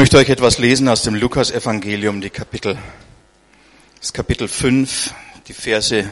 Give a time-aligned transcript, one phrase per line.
[0.00, 2.78] möchte euch etwas lesen aus dem Lukas-Evangelium, die Kapitel,
[4.00, 5.12] das Kapitel 5,
[5.46, 6.08] die Verse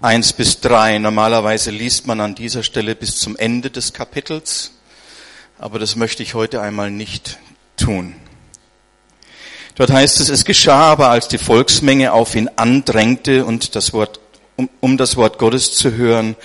[0.00, 0.98] 1 bis 3.
[1.00, 4.70] Normalerweise liest man an dieser Stelle bis zum Ende des Kapitels,
[5.58, 7.38] aber das möchte ich heute einmal nicht
[7.76, 8.14] tun.
[9.74, 14.18] Dort heißt es, es geschah aber, als die Volksmenge auf ihn andrängte und das Wort,
[14.56, 16.36] um, um das Wort Gottes zu hören,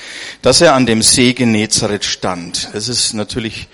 [0.41, 2.67] dass er an dem See Genezareth stand.
[2.73, 3.69] Es ist natürlich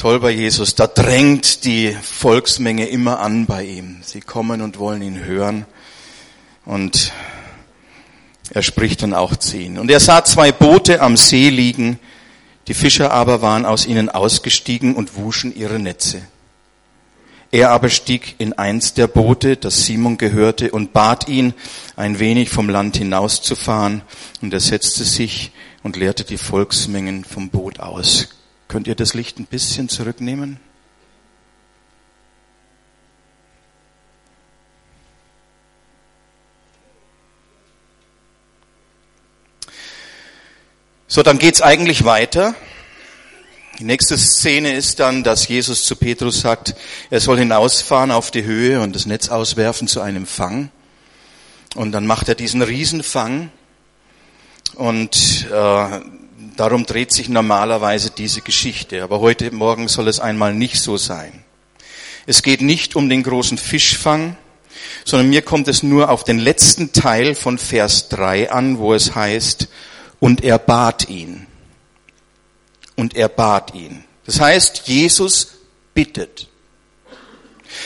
[0.00, 0.74] toll bei Jesus.
[0.74, 3.98] Da drängt die Volksmenge immer an bei ihm.
[4.02, 5.66] Sie kommen und wollen ihn hören.
[6.64, 7.12] Und
[8.50, 9.78] er spricht dann auch zu ihnen.
[9.78, 11.98] Und er sah zwei Boote am See liegen.
[12.66, 16.22] Die Fischer aber waren aus ihnen ausgestiegen und wuschen ihre Netze.
[17.50, 21.52] Er aber stieg in eins der Boote, das Simon gehörte, und bat ihn,
[21.96, 24.00] ein wenig vom Land hinauszufahren.
[24.40, 25.50] Und er setzte sich
[25.82, 28.28] und leerte die Volksmengen vom Boot aus.
[28.70, 30.60] Könnt ihr das Licht ein bisschen zurücknehmen?
[41.08, 42.54] So, dann geht's eigentlich weiter.
[43.80, 46.76] Die nächste Szene ist dann, dass Jesus zu Petrus sagt,
[47.10, 50.70] er soll hinausfahren auf die Höhe und das Netz auswerfen zu einem Fang.
[51.74, 53.50] Und dann macht er diesen Riesenfang
[54.76, 56.00] und äh,
[56.60, 59.02] Darum dreht sich normalerweise diese Geschichte.
[59.02, 61.42] Aber heute Morgen soll es einmal nicht so sein.
[62.26, 64.36] Es geht nicht um den großen Fischfang,
[65.06, 69.14] sondern mir kommt es nur auf den letzten Teil von Vers 3 an, wo es
[69.14, 69.68] heißt,
[70.18, 71.46] und er bat ihn.
[72.94, 74.04] Und er bat ihn.
[74.26, 75.60] Das heißt, Jesus
[75.94, 76.46] bittet.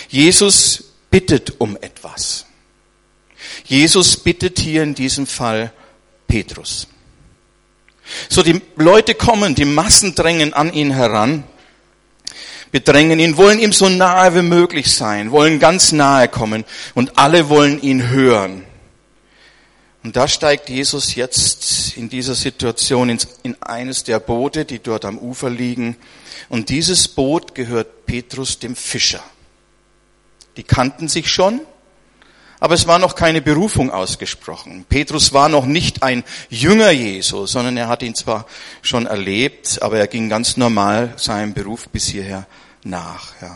[0.09, 2.45] Jesus bittet um etwas.
[3.67, 5.73] Jesus bittet hier in diesem Fall
[6.27, 6.89] Petrus.
[8.35, 11.45] So die Leute kommen, die Massen drängen an ihn heran,
[12.73, 16.65] bedrängen ihn, wollen ihm so nahe wie möglich sein, wollen ganz nahe kommen
[16.97, 18.65] und alle wollen ihn hören.
[20.03, 23.09] Und da steigt Jesus jetzt in dieser Situation
[23.45, 25.97] in eines der Boote, die dort am Ufer liegen.
[26.49, 29.23] Und dieses Boot gehört Petrus dem Fischer.
[30.57, 31.61] Die kannten sich schon,
[32.65, 34.87] aber es war noch keine Berufung ausgesprochen.
[34.89, 38.47] Petrus war noch nicht ein Jünger Jesu, sondern er hat ihn zwar
[38.81, 42.47] schon erlebt, aber er ging ganz normal seinem Beruf bis hierher
[42.83, 43.35] nach.
[43.43, 43.55] Ja.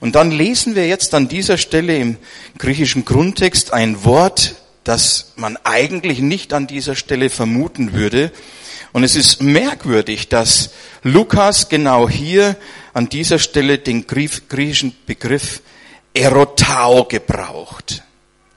[0.00, 2.16] Und dann lesen wir jetzt an dieser Stelle im
[2.58, 8.32] griechischen Grundtext ein Wort, das man eigentlich nicht an dieser Stelle vermuten würde.
[8.92, 10.70] Und es ist merkwürdig, dass
[11.04, 12.56] Lukas genau hier
[12.94, 15.62] an dieser Stelle den griechischen Begriff
[16.14, 18.02] Erotao gebraucht.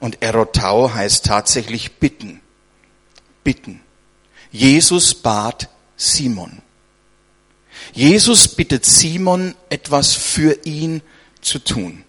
[0.00, 2.40] Und erotau heißt tatsächlich bitten.
[3.42, 3.80] Bitten.
[4.50, 6.62] Jesus bat Simon.
[7.92, 11.02] Jesus bittet Simon, etwas für ihn
[11.40, 12.04] zu tun.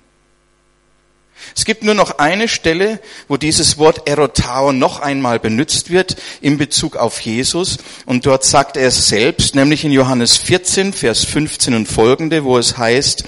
[1.56, 6.58] Es gibt nur noch eine Stelle, wo dieses Wort erotao noch einmal benutzt wird in
[6.58, 7.78] Bezug auf Jesus.
[8.06, 12.58] Und dort sagt er es selbst, nämlich in Johannes 14, Vers 15 und folgende, wo
[12.58, 13.24] es heißt,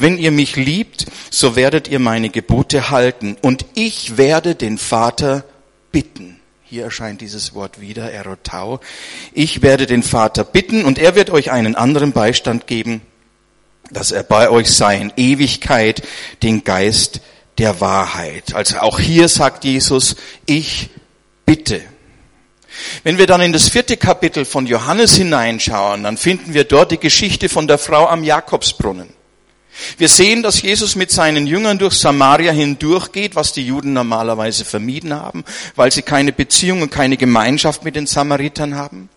[0.00, 5.44] wenn ihr mich liebt, so werdet ihr meine Gebote halten und ich werde den Vater
[5.92, 6.40] bitten.
[6.62, 8.80] Hier erscheint dieses Wort wieder, erotau.
[9.32, 13.02] Ich werde den Vater bitten und er wird euch einen anderen Beistand geben,
[13.90, 16.02] dass er bei euch sei in Ewigkeit,
[16.42, 17.20] den Geist
[17.58, 18.54] der Wahrheit.
[18.54, 20.90] Also auch hier sagt Jesus, ich
[21.44, 21.82] bitte.
[23.02, 26.98] Wenn wir dann in das vierte Kapitel von Johannes hineinschauen, dann finden wir dort die
[26.98, 29.19] Geschichte von der Frau am Jakobsbrunnen.
[29.98, 35.14] Wir sehen, dass Jesus mit seinen Jüngern durch Samaria hindurchgeht, was die Juden normalerweise vermieden
[35.14, 35.44] haben,
[35.76, 39.08] weil sie keine Beziehung und keine Gemeinschaft mit den Samaritern haben.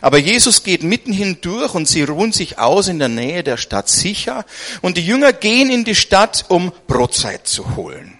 [0.00, 3.88] Aber Jesus geht mitten hindurch und sie ruhen sich aus in der Nähe der Stadt
[3.88, 4.44] sicher
[4.82, 8.18] und die Jünger gehen in die Stadt, um Brotzeit zu holen.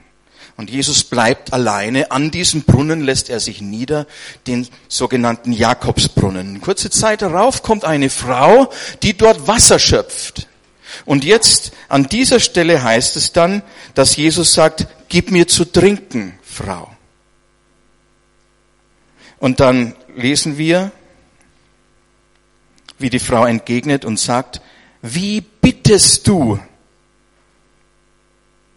[0.57, 2.11] Und Jesus bleibt alleine.
[2.11, 4.07] An diesem Brunnen lässt er sich nieder,
[4.47, 6.63] den sogenannten Jakobsbrunnen.
[6.63, 8.71] Kurze Zeit darauf kommt eine Frau,
[9.03, 10.47] die dort Wasser schöpft.
[11.07, 13.63] Und jetzt an dieser Stelle heißt es dann,
[13.95, 16.91] dass Jesus sagt, gib mir zu trinken, Frau.
[19.39, 20.91] Und dann lesen wir,
[22.99, 24.61] wie die Frau entgegnet und sagt,
[25.01, 26.59] wie bittest du?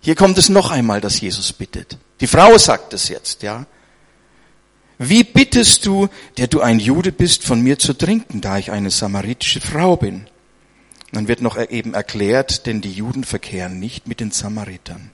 [0.02, 1.98] Hier kommt es noch einmal, dass Jesus bittet.
[2.20, 3.66] Die Frau sagt es jetzt, ja.
[4.98, 8.92] Wie bittest du, der du ein Jude bist, von mir zu trinken, da ich eine
[8.92, 10.28] samaritische Frau bin?
[11.12, 15.10] Dann wird noch eben erklärt, denn die Juden verkehren nicht mit den Samaritern.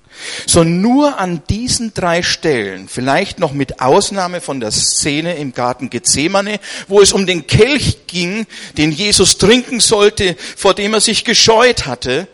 [0.46, 5.90] So nur an diesen drei Stellen, vielleicht noch mit Ausnahme von der Szene im Garten
[5.90, 6.60] Gethsemane,
[6.90, 8.46] wo es um den Kelch ging,
[8.78, 12.28] den Jesus trinken sollte, vor dem er sich gescheut hatte,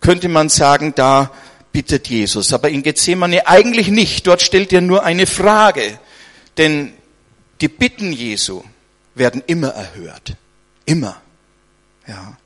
[0.00, 1.32] könnte man sagen, da
[1.72, 2.52] bittet Jesus.
[2.52, 4.26] Aber in Gethsemane eigentlich nicht.
[4.26, 5.98] Dort stellt er nur eine Frage.
[6.56, 6.92] Denn
[7.60, 8.62] die Bitten Jesu
[9.14, 10.36] werden immer erhört.
[10.84, 11.20] Immer.
[12.06, 12.36] Ja.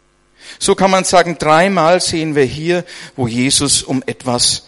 [0.58, 2.84] So kann man sagen, dreimal sehen wir hier,
[3.16, 4.64] wo Jesus um etwas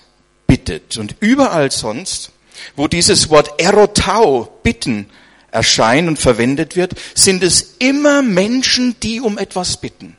[0.46, 0.96] bittet.
[0.96, 2.32] Und überall sonst,
[2.76, 5.08] wo dieses Wort erotau, bitten,
[5.50, 10.16] erscheint und verwendet wird, sind es immer Menschen, die um etwas bitten.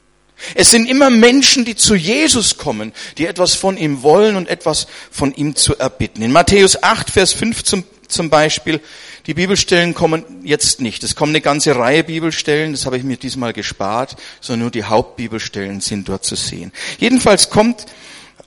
[0.56, 4.88] Es sind immer Menschen, die zu Jesus kommen, die etwas von ihm wollen und etwas
[5.10, 6.22] von ihm zu erbitten.
[6.22, 7.64] In Matthäus 8, Vers 5
[8.08, 8.82] zum, Beispiel,
[9.26, 11.04] die Bibelstellen kommen jetzt nicht.
[11.04, 14.84] Es kommen eine ganze Reihe Bibelstellen, das habe ich mir diesmal gespart, sondern nur die
[14.84, 16.72] Hauptbibelstellen sind dort zu sehen.
[17.00, 17.86] Jedenfalls kommt,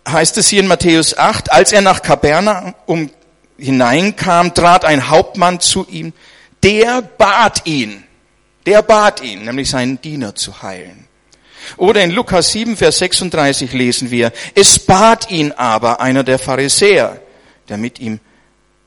[0.08, 2.74] heißt es hier in Matthäus 8, als er nach Kapernaum
[3.58, 6.12] hineinkam, trat ein Hauptmann zu ihm,
[6.62, 8.04] der bat ihn,
[8.66, 11.06] der bat ihn, nämlich seinen Diener zu heilen.
[11.76, 17.20] Oder in Lukas 7, Vers 36 lesen wir, es bat ihn aber einer der Pharisäer,
[17.68, 18.20] der mit ihm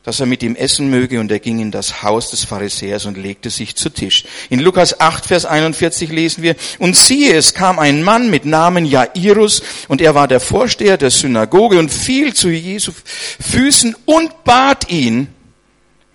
[0.10, 3.16] dass er mit ihm essen möge, und er ging in das Haus des Pharisäers und
[3.16, 4.24] legte sich zu Tisch.
[4.50, 8.86] In Lukas 8, Vers 41 lesen wir, und siehe, es kam ein Mann mit Namen
[8.86, 12.92] Jairus, und er war der Vorsteher der Synagoge und fiel zu Jesu
[13.40, 15.28] Füßen und bat ihn,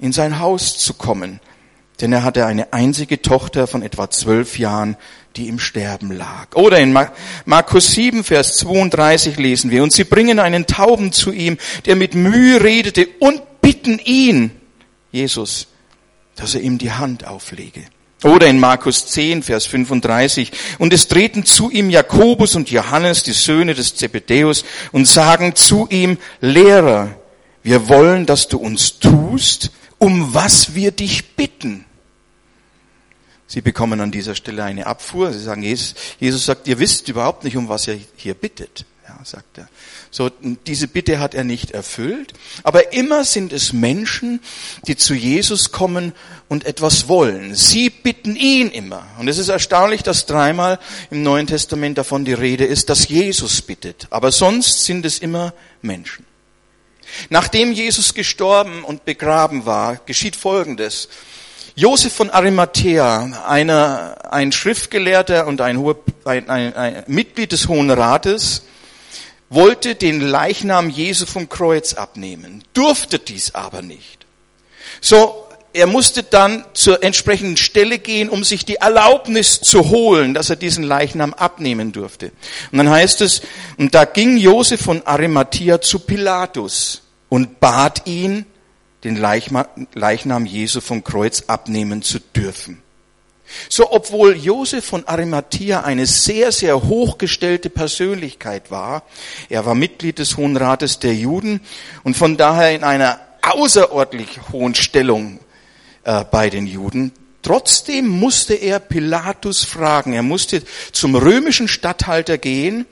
[0.00, 1.38] in sein Haus zu kommen.
[2.00, 4.97] Denn er hatte eine einzige Tochter von etwa zwölf Jahren,
[5.37, 6.49] die im Sterben lag.
[6.55, 6.99] Oder in
[7.44, 12.17] Markus 7, Vers 32 lesen wir, und sie bringen einen Tauben zu ihm, der mit
[12.17, 14.50] Mühe redete und bitten ihn,
[15.11, 15.69] Jesus,
[16.37, 17.84] dass er ihm die Hand auflege.
[18.22, 20.52] Oder in Markus 10, Vers 35.
[20.78, 25.87] Und es treten zu ihm Jakobus und Johannes, die Söhne des Zebedäus, und sagen zu
[25.90, 27.16] ihm, Lehrer,
[27.62, 31.87] wir wollen, dass du uns tust, um was wir dich bitten.
[33.46, 35.32] Sie bekommen an dieser Stelle eine Abfuhr.
[35.32, 38.84] Sie sagen, Jesus, Jesus sagt, ihr wisst überhaupt nicht, um was ihr hier bittet.
[39.06, 39.69] Ja, sagt er.
[40.16, 42.34] So, diese Bitte hat er nicht erfüllt.
[42.62, 44.38] Aber immer sind es Menschen,
[44.87, 46.12] die zu Jesus kommen
[46.49, 47.56] und etwas wollen.
[47.56, 49.05] Sie bitten ihn immer.
[49.19, 50.78] Und es ist erstaunlich, dass dreimal
[51.11, 54.06] im Neuen Testament davon die Rede ist, dass Jesus bittet.
[54.11, 55.52] Aber sonst sind es immer
[55.82, 56.25] Menschen.
[57.28, 61.08] Nachdem Jesus gestorben und begraben war, geschieht Folgendes.
[61.75, 67.90] Josef von Arimathea, einer, ein Schriftgelehrter und ein, hoher, ein, ein, ein Mitglied des Hohen
[67.90, 68.62] Rates,
[69.54, 74.26] wollte den Leichnam Jesu vom Kreuz abnehmen, durfte dies aber nicht.
[75.00, 80.48] So, er musste dann zur entsprechenden Stelle gehen, um sich die Erlaubnis zu holen, dass
[80.48, 82.30] er diesen Leichnam abnehmen durfte.
[82.70, 83.42] Und dann heißt es,
[83.76, 88.46] und da ging Josef von Arimathea zu Pilatus und bat ihn,
[89.02, 92.80] den Leichnam Jesu vom Kreuz abnehmen zu dürfen.
[93.69, 99.05] So, obwohl Josef von Arimathea eine sehr, sehr hochgestellte Persönlichkeit war,
[99.49, 101.61] er war Mitglied des Hohen Rates der Juden
[102.02, 105.41] und von daher in einer außerordentlich hohen Stellung
[106.05, 107.12] äh, bei den Juden,
[107.43, 110.62] trotzdem musste er Pilatus fragen, er musste
[110.93, 112.87] zum römischen Statthalter gehen,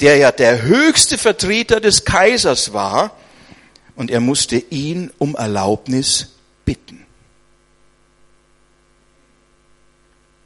[0.00, 3.16] der ja der höchste Vertreter des Kaisers war,
[3.94, 6.28] und er musste ihn um Erlaubnis
[6.64, 7.01] bitten.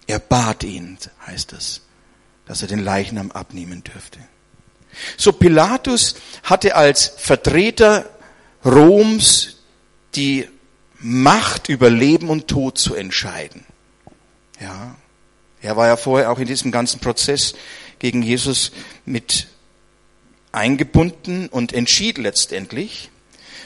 [0.06, 1.82] Er bat ihn, heißt es,
[2.46, 4.20] dass er den Leichnam abnehmen dürfte.
[5.16, 8.08] So Pilatus hatte als Vertreter
[8.64, 9.56] Roms
[10.14, 10.48] die
[10.98, 13.64] Macht über Leben und Tod zu entscheiden.
[14.60, 14.96] Ja.
[15.60, 17.54] Er war ja vorher auch in diesem ganzen Prozess
[17.98, 18.72] gegen Jesus
[19.04, 19.48] mit
[20.52, 23.10] eingebunden und entschied letztendlich.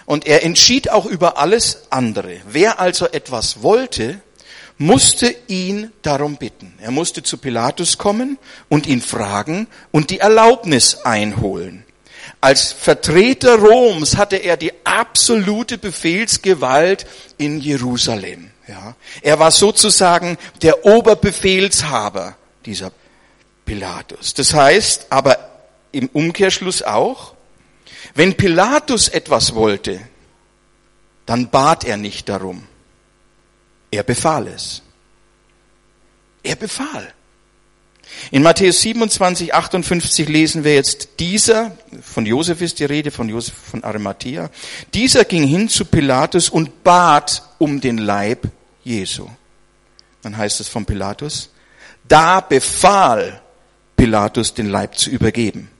[0.07, 2.41] Und er entschied auch über alles andere.
[2.47, 4.21] Wer also etwas wollte,
[4.81, 6.73] musste ihn darum bitten.
[6.81, 8.39] Er musste zu Pilatus kommen
[8.71, 11.85] und ihn fragen und die Erlaubnis einholen.
[12.41, 17.05] Als Vertreter Roms hatte er die absolute Befehlsgewalt
[17.37, 18.53] in Jerusalem.
[18.67, 18.97] Ja.
[19.21, 22.91] Er war sozusagen der Oberbefehlshaber dieser
[23.67, 24.33] Pilatus.
[24.33, 25.51] Das heißt aber
[25.93, 27.35] im Umkehrschluss auch,
[28.15, 30.01] wenn Pilatus etwas wollte,
[31.27, 32.67] dann bat er nicht darum.
[33.90, 34.82] Er befahl es.
[36.42, 37.12] Er befahl.
[38.30, 43.54] In Matthäus 27, 58 lesen wir jetzt, dieser, von Josef ist die Rede, von Josef
[43.54, 44.50] von Arimathea,
[44.94, 48.49] dieser ging hin zu Pilatus und bat um den Leib
[48.85, 49.28] Jesu.
[50.23, 51.50] Dann heißt es von Pilatus,
[52.06, 53.40] da befahl
[53.97, 55.70] Pilatus den Leib zu übergeben.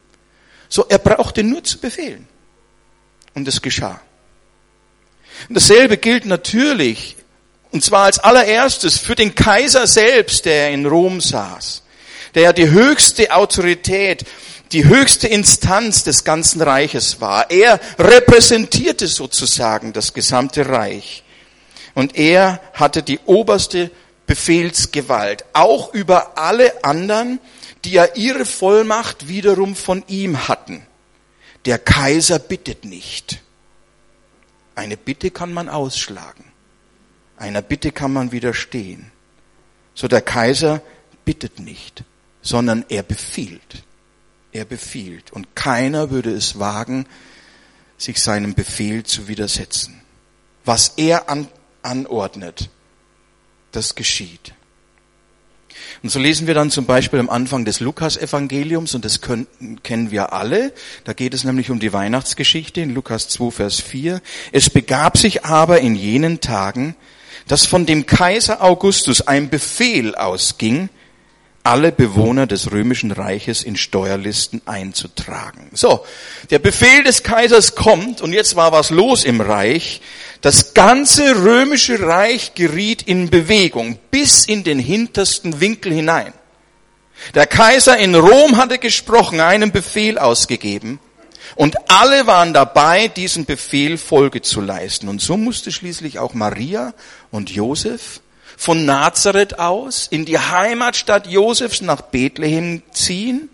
[0.68, 2.28] So, er brauchte nur zu befehlen.
[3.34, 4.00] Und es geschah.
[5.48, 7.16] Und dasselbe gilt natürlich
[7.72, 11.82] und zwar als allererstes für den Kaiser selbst, der in Rom saß,
[12.34, 14.24] der ja die höchste Autorität,
[14.72, 17.50] die höchste Instanz des ganzen Reiches war.
[17.50, 21.24] Er repräsentierte sozusagen das gesamte Reich.
[21.94, 23.90] Und er hatte die oberste
[24.26, 27.40] Befehlsgewalt, auch über alle anderen,
[27.84, 30.86] die ja ihre Vollmacht wiederum von ihm hatten.
[31.64, 33.40] Der Kaiser bittet nicht.
[34.76, 36.50] Eine Bitte kann man ausschlagen.
[37.40, 39.11] Einer Bitte kann man widerstehen.
[39.94, 40.82] So der Kaiser
[41.25, 42.04] bittet nicht,
[42.42, 43.82] sondern er befiehlt.
[44.52, 45.32] Er befiehlt.
[45.32, 47.06] Und keiner würde es wagen,
[47.97, 50.02] sich seinem Befehl zu widersetzen.
[50.66, 51.49] Was er an,
[51.80, 52.68] anordnet,
[53.73, 54.52] das geschieht.
[56.02, 60.11] Und so lesen wir dann zum Beispiel am Anfang des Lukas-Evangeliums, und das können, kennen
[60.11, 64.20] wir alle, da geht es nämlich um die Weihnachtsgeschichte in Lukas 2, Vers 4.
[64.52, 66.97] Es begab sich aber in jenen Tagen,
[67.50, 70.88] dass von dem Kaiser Augustus ein Befehl ausging,
[71.64, 75.69] alle Bewohner des römischen Reiches in Steuerlisten einzutragen.
[75.73, 76.07] So,
[76.50, 80.00] der Befehl des Kaisers kommt und jetzt war was los im Reich.
[80.42, 86.33] Das ganze römische Reich geriet in Bewegung bis in den hintersten Winkel hinein.
[87.35, 91.00] Der Kaiser in Rom hatte gesprochen, einen Befehl ausgegeben
[91.57, 95.09] und alle waren dabei, diesem Befehl Folge zu leisten.
[95.09, 96.95] Und so musste schließlich auch Maria
[97.30, 98.21] und Josef
[98.57, 103.49] von Nazareth aus in die Heimatstadt Josefs nach Bethlehem ziehen.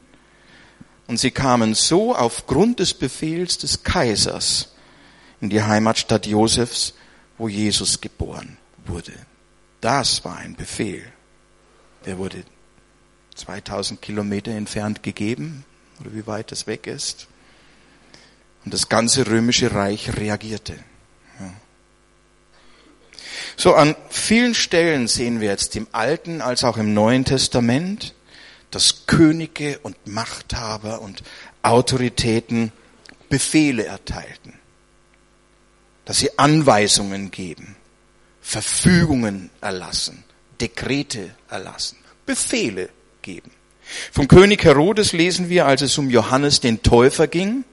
[1.06, 4.72] Und sie kamen so aufgrund des Befehls des Kaisers
[5.40, 6.94] in die Heimatstadt Josefs,
[7.38, 9.12] wo Jesus geboren wurde.
[9.80, 11.04] Das war ein Befehl.
[12.06, 12.42] Der wurde
[13.36, 15.64] 2000 Kilometer entfernt gegeben,
[16.00, 17.28] oder wie weit es weg ist.
[18.66, 20.78] Und das ganze römische Reich reagierte.
[23.56, 28.14] So an vielen Stellen sehen wir jetzt im Alten als auch im Neuen Testament,
[28.70, 31.22] dass Könige und Machthaber und
[31.62, 32.70] Autoritäten
[33.30, 34.52] Befehle erteilten
[36.06, 37.76] dass sie Anweisungen geben,
[38.40, 40.24] Verfügungen erlassen,
[40.60, 42.88] Dekrete erlassen, Befehle
[43.20, 43.50] geben.
[44.12, 47.64] Vom König Herodes lesen wir, als es um Johannes den Täufer ging,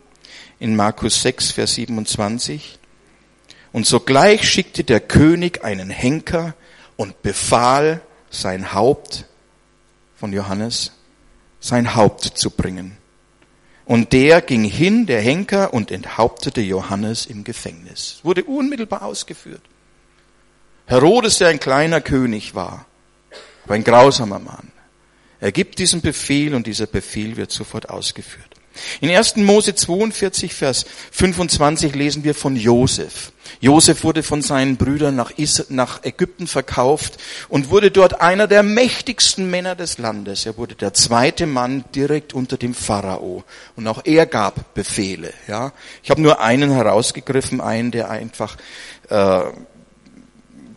[0.63, 2.79] in Markus 6, Vers 27.
[3.73, 6.55] Und sogleich schickte der König einen Henker
[6.95, 9.25] und befahl, sein Haupt
[10.15, 10.93] von Johannes,
[11.59, 12.97] sein Haupt zu bringen.
[13.83, 18.21] Und der ging hin, der Henker, und enthauptete Johannes im Gefängnis.
[18.23, 19.61] Wurde unmittelbar ausgeführt.
[20.85, 22.85] Herodes, der ein kleiner König war,
[23.65, 24.71] aber ein grausamer Mann.
[25.41, 28.52] Er gibt diesen Befehl und dieser Befehl wird sofort ausgeführt.
[29.01, 29.37] In 1.
[29.37, 33.31] Mose 42, Vers 25 lesen wir von Josef.
[33.59, 35.31] Josef wurde von seinen Brüdern nach,
[35.69, 37.17] nach Ägypten verkauft
[37.49, 40.45] und wurde dort einer der mächtigsten Männer des Landes.
[40.45, 43.43] Er wurde der zweite Mann direkt unter dem Pharao.
[43.75, 45.33] Und auch er gab Befehle.
[45.47, 45.71] Ja,
[46.03, 48.57] Ich habe nur einen herausgegriffen, einen, der einfach
[49.09, 49.41] äh,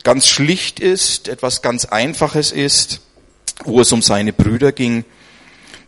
[0.04, 3.00] ganz schlicht ist, etwas ganz Einfaches ist,
[3.64, 5.04] wo es um seine Brüder ging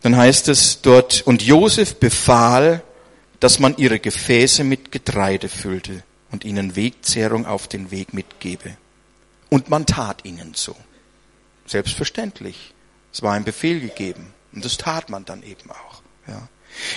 [0.01, 2.83] dann heißt es dort, und Josef befahl,
[3.39, 8.77] dass man ihre Gefäße mit Getreide füllte und ihnen Wegzehrung auf den Weg mitgebe.
[9.49, 10.75] Und man tat ihnen so.
[11.65, 12.73] Selbstverständlich.
[13.11, 14.33] Es war ein Befehl gegeben.
[14.53, 16.01] Und das tat man dann eben auch.
[16.27, 16.47] Ja.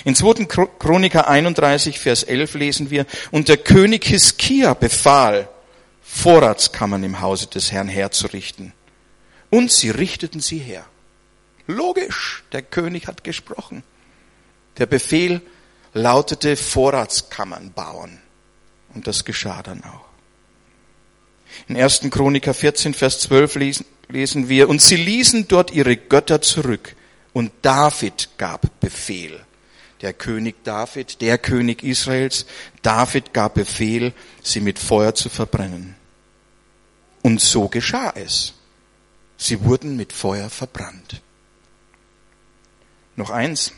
[0.03, 0.45] In 2.
[0.79, 5.49] Chroniker 31, Vers 11 lesen wir, und der König Hiskia befahl,
[6.01, 8.73] Vorratskammern im Hause des Herrn herzurichten.
[9.49, 10.85] Und sie richteten sie her.
[11.67, 13.83] Logisch, der König hat gesprochen.
[14.77, 15.41] Der Befehl
[15.93, 18.19] lautete Vorratskammern bauen.
[18.93, 20.05] Und das geschah dann auch.
[21.67, 22.01] In 1.
[22.09, 26.95] Chroniker 14, Vers 12 lesen, lesen wir, und sie ließen dort ihre Götter zurück,
[27.31, 29.39] und David gab Befehl.
[30.01, 32.45] Der König David, der König Israels,
[32.81, 35.95] David gab Befehl, sie mit Feuer zu verbrennen.
[37.21, 38.53] Und so geschah es.
[39.37, 41.21] Sie wurden mit Feuer verbrannt.
[43.15, 43.73] Noch eins.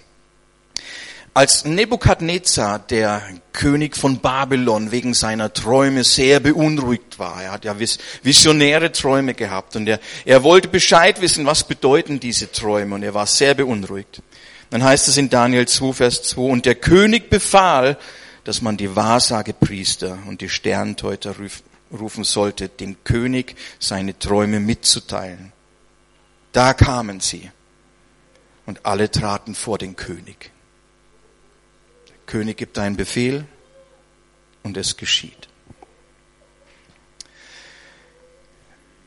[1.34, 7.75] Als Nebukadnezar, der König von Babylon, wegen seiner Träume sehr beunruhigt war, er hat ja
[8.24, 13.13] visionäre Träume gehabt und er, er wollte Bescheid wissen, was bedeuten diese Träume und er
[13.13, 14.22] war sehr beunruhigt.
[14.70, 17.98] Dann heißt es in Daniel 2, Vers 2, und der König befahl,
[18.46, 21.36] dass man die Wahrsagepriester und die Sternteuter
[21.92, 25.51] rufen sollte, dem König seine Träume mitzuteilen.
[26.54, 27.51] Da kamen sie
[28.65, 30.51] und alle traten vor den König.
[32.07, 33.45] Der König gibt einen Befehl
[34.63, 35.48] und es geschieht.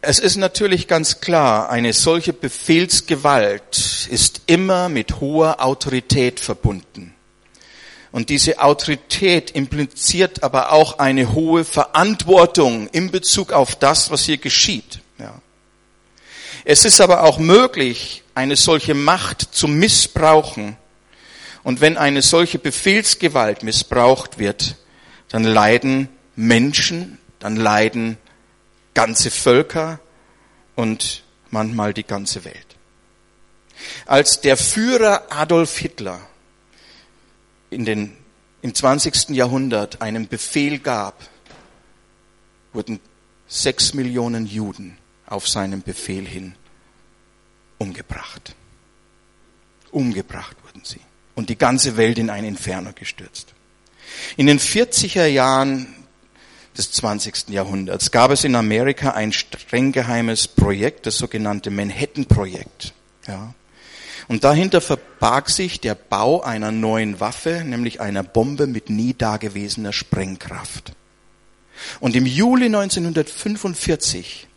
[0.01, 7.15] Es ist natürlich ganz klar, eine solche Befehlsgewalt ist immer mit hoher Autorität verbunden.
[8.13, 14.39] Und diese Autorität impliziert aber auch eine hohe Verantwortung in Bezug auf das, was hier
[14.39, 15.01] geschieht.
[15.19, 15.43] Ja.
[16.65, 20.77] Es ist aber auch möglich, eine solche Macht zu missbrauchen.
[21.65, 24.77] Und wenn eine solche Befehlsgewalt missbraucht wird,
[25.29, 28.17] dann leiden Menschen, dann leiden
[28.95, 29.99] ganze Völker
[30.77, 32.77] und manchmal die ganze Welt.
[34.07, 36.21] Als der Führer Adolf Hitler
[37.71, 38.17] in den,
[38.63, 39.31] im 20.
[39.31, 41.29] Jahrhundert einen Befehl gab,
[42.73, 43.01] wurden
[43.49, 46.55] sechs Millionen Juden auf seinen Befehl hin
[47.79, 48.55] umgebracht.
[49.91, 51.01] Umgebracht wurden sie.
[51.35, 53.55] Und die ganze Welt in ein Inferno gestürzt.
[54.37, 55.95] In den 40er Jahren
[56.77, 57.49] des 20.
[57.49, 62.93] Jahrhunderts gab es in Amerika ein streng geheimes Projekt, das sogenannte Manhattan-Projekt.
[63.27, 63.55] Ja.
[64.29, 69.93] Und dahinter verbarg sich der Bau einer neuen Waffe, nämlich einer Bombe mit nie dagewesener
[69.93, 70.93] Sprengkraft.
[72.01, 74.48] Und im Juli 1945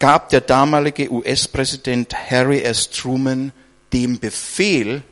[0.00, 2.90] gab der damalige US-Präsident Harry S.
[2.90, 3.52] Truman
[3.92, 5.02] dem Befehl,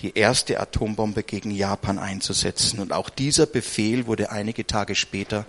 [0.00, 2.80] die erste Atombombe gegen Japan einzusetzen.
[2.80, 5.46] Und auch dieser Befehl wurde einige Tage später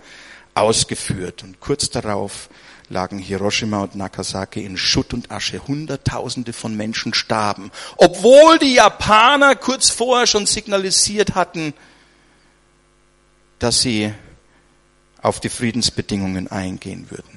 [0.54, 1.42] ausgeführt.
[1.42, 2.48] Und kurz darauf
[2.88, 5.66] lagen Hiroshima und Nagasaki in Schutt und Asche.
[5.66, 11.74] Hunderttausende von Menschen starben, obwohl die Japaner kurz vorher schon signalisiert hatten,
[13.58, 14.14] dass sie
[15.20, 17.35] auf die Friedensbedingungen eingehen würden.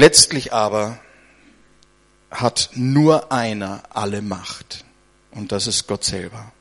[0.00, 0.98] Letztlich aber
[2.30, 4.86] hat nur einer alle Macht
[5.30, 6.52] und das ist Gott selber.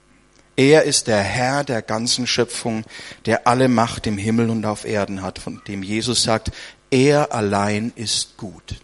[0.57, 2.83] Er ist der Herr der ganzen Schöpfung,
[3.25, 6.51] der alle Macht im Himmel und auf Erden hat, von dem Jesus sagt,
[6.91, 8.81] er allein ist gut.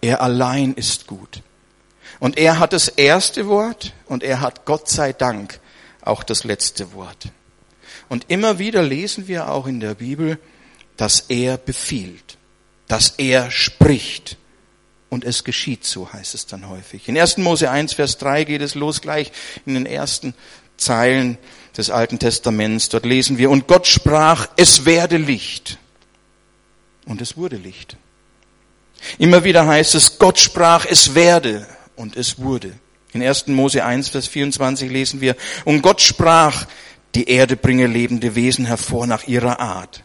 [0.00, 1.42] Er allein ist gut.
[2.20, 5.58] Und er hat das erste Wort und er hat Gott sei Dank
[6.02, 7.32] auch das letzte Wort.
[8.08, 10.38] Und immer wieder lesen wir auch in der Bibel,
[10.96, 12.38] dass er befiehlt,
[12.88, 14.36] dass er spricht.
[15.08, 17.08] Und es geschieht so, heißt es dann häufig.
[17.08, 17.36] In 1.
[17.38, 19.30] Mose 1, Vers 3 geht es los gleich
[19.66, 20.34] in den ersten
[20.78, 21.36] Zeilen
[21.76, 22.88] des Alten Testaments.
[22.88, 25.78] Dort lesen wir, und Gott sprach, es werde Licht.
[27.04, 27.96] Und es wurde Licht.
[29.18, 31.66] Immer wieder heißt es, Gott sprach, es werde.
[31.96, 32.72] Und es wurde.
[33.12, 33.48] In 1.
[33.48, 36.66] Mose 1, Vers 24 lesen wir, und Gott sprach,
[37.14, 40.04] die Erde bringe lebende Wesen hervor nach ihrer Art.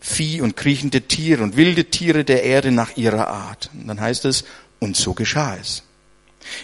[0.00, 3.70] Vieh und kriechende Tiere und wilde Tiere der Erde nach ihrer Art.
[3.74, 4.44] Und dann heißt es,
[4.78, 5.82] und so geschah es.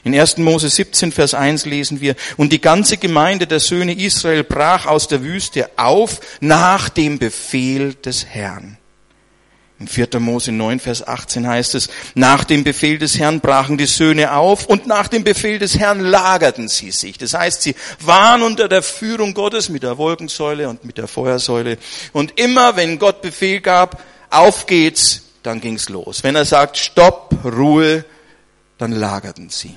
[0.04, 0.38] In 1.
[0.38, 5.06] Mose 17, Vers 1 lesen wir, und die ganze Gemeinde der Söhne Israel brach aus
[5.08, 8.78] der Wüste auf nach dem Befehl des Herrn.
[9.78, 10.20] In 4.
[10.20, 14.64] Mose 9, Vers 18 heißt es, nach dem Befehl des Herrn brachen die Söhne auf
[14.64, 17.18] und nach dem Befehl des Herrn lagerten sie sich.
[17.18, 21.76] Das heißt, sie waren unter der Führung Gottes mit der Wolkensäule und mit der Feuersäule.
[22.14, 26.24] Und immer wenn Gott Befehl gab, auf geht's, dann ging's los.
[26.24, 28.06] Wenn er sagt, Stopp, Ruhe,
[28.78, 29.76] dann lagerten sie.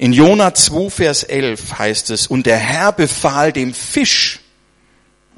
[0.00, 4.39] In Jona 2, Vers 11 heißt es, und der Herr befahl dem Fisch,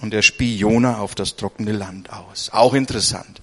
[0.02, 2.50] und er spie Jona auf das trockene Land aus.
[2.52, 3.40] Auch interessant.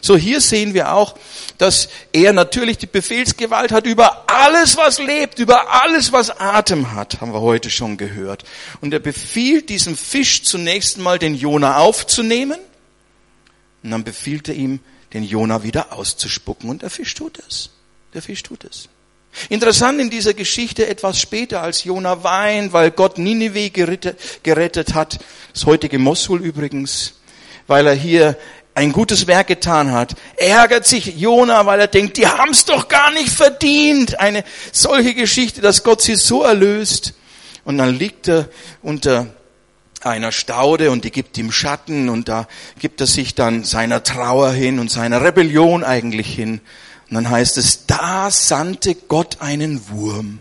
[0.00, 1.16] So, hier sehen wir auch,
[1.58, 7.20] dass er natürlich die Befehlsgewalt hat über alles, was lebt, über alles, was Atem hat,
[7.20, 8.44] haben wir heute schon gehört.
[8.80, 12.58] Und er befiehlt diesem Fisch zunächst mal den Jona aufzunehmen.
[13.82, 14.80] Und dann befiehlt er ihm,
[15.12, 16.70] den Jona wieder auszuspucken.
[16.70, 17.70] Und der Fisch tut es.
[18.14, 18.88] Der Fisch tut es.
[19.48, 25.18] Interessant in dieser Geschichte etwas später, als Jona weint, weil Gott gerettet, gerettet hat,
[25.52, 27.14] das heutige Mosul übrigens,
[27.66, 28.36] weil er hier
[28.74, 33.10] ein gutes Werk getan hat, ärgert sich Jona, weil er denkt, die haben's doch gar
[33.12, 34.18] nicht verdient.
[34.20, 37.14] Eine solche Geschichte, dass Gott sie so erlöst.
[37.64, 38.48] Und dann liegt er
[38.82, 39.26] unter
[40.02, 44.50] einer Staude und die gibt ihm Schatten und da gibt er sich dann seiner Trauer
[44.52, 46.60] hin und seiner Rebellion eigentlich hin.
[47.10, 50.38] Und dann heißt es, da sandte Gott einen Wurm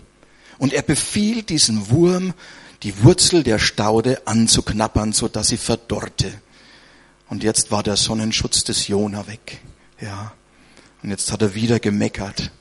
[0.59, 2.35] und er befiehlt diesen Wurm,
[2.83, 6.31] die Wurzel der Staude anzuknappern, so dass sie verdorrte.
[7.27, 9.61] Und jetzt war der Sonnenschutz des Jona weg.
[9.99, 10.33] Ja.
[11.01, 12.51] Und jetzt hat er wieder gemeckert.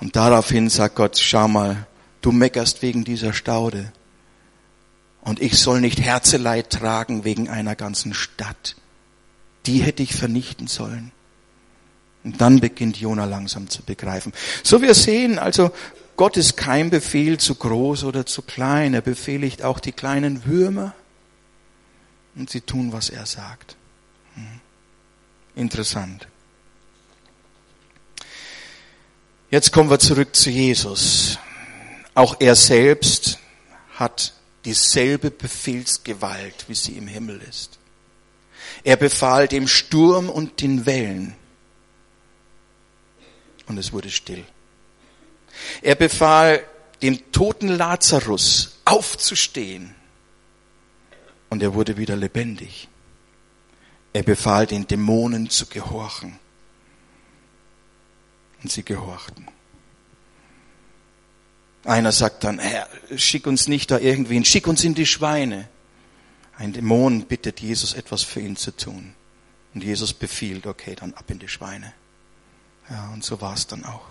[0.00, 1.86] Und daraufhin sagt Gott, schau mal,
[2.22, 3.92] du meckerst wegen dieser Staude.
[5.20, 8.76] Und ich soll nicht Herzeleid tragen wegen einer ganzen Stadt.
[9.66, 11.12] Die hätte ich vernichten sollen.
[12.24, 14.32] Und dann beginnt Jona langsam zu begreifen.
[14.62, 15.70] So wir sehen also,
[16.16, 18.94] Gott ist kein Befehl zu groß oder zu klein.
[18.94, 20.94] Er befehligt auch die kleinen Würmer
[22.34, 23.76] und sie tun, was er sagt.
[24.34, 24.60] Hm.
[25.54, 26.26] Interessant.
[29.50, 31.38] Jetzt kommen wir zurück zu Jesus.
[32.14, 33.38] Auch er selbst
[33.94, 34.34] hat
[34.64, 37.78] dieselbe Befehlsgewalt, wie sie im Himmel ist.
[38.82, 41.34] Er befahl dem Sturm und den Wellen.
[43.66, 44.44] Und es wurde still.
[45.82, 46.64] Er befahl
[47.02, 49.94] dem toten Lazarus aufzustehen.
[51.50, 52.88] Und er wurde wieder lebendig.
[54.12, 56.38] Er befahl den Dämonen zu gehorchen.
[58.62, 59.48] Und sie gehorchten.
[61.84, 65.68] Einer sagt dann, Herr, schick uns nicht da irgendwen, schick uns in die Schweine.
[66.56, 69.14] Ein Dämon bittet Jesus etwas für ihn zu tun.
[69.74, 71.92] Und Jesus befiehlt, okay, dann ab in die Schweine.
[72.90, 74.02] Ja, und so war es dann auch.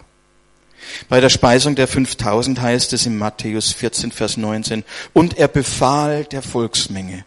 [1.07, 4.83] Bei der Speisung der 5000 heißt es in Matthäus 14, Vers 19,
[5.13, 7.25] und er befahl der Volksmenge,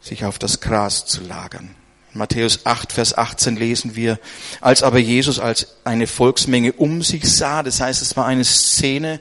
[0.00, 1.74] sich auf das Gras zu lagern.
[2.14, 4.20] Matthäus 8, Vers 18 lesen wir,
[4.60, 9.20] als aber Jesus als eine Volksmenge um sich sah, das heißt, es war eine Szene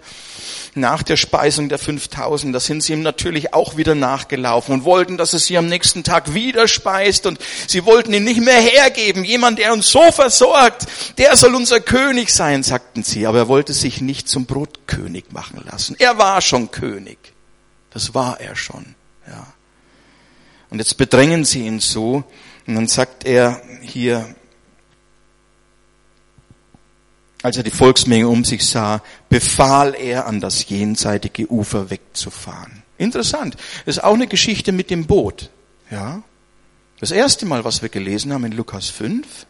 [0.75, 5.17] nach der Speisung der 5000, da sind sie ihm natürlich auch wieder nachgelaufen und wollten,
[5.17, 9.23] dass er sie am nächsten Tag wieder speist und sie wollten ihn nicht mehr hergeben.
[9.23, 10.85] Jemand, der uns so versorgt,
[11.17, 15.63] der soll unser König sein, sagten sie, aber er wollte sich nicht zum Brotkönig machen
[15.69, 15.95] lassen.
[15.99, 17.17] Er war schon König.
[17.91, 18.95] Das war er schon,
[19.27, 19.47] ja.
[20.69, 22.23] Und jetzt bedrängen sie ihn so,
[22.65, 24.35] und dann sagt er hier,
[27.43, 32.81] als er die Volksmenge um sich sah, befahl er, an das jenseitige Ufer wegzufahren.
[32.97, 33.55] Interessant.
[33.85, 35.49] Das ist auch eine Geschichte mit dem Boot.
[35.91, 36.23] Ja.
[36.99, 39.45] Das erste Mal, was wir gelesen haben in Lukas 5.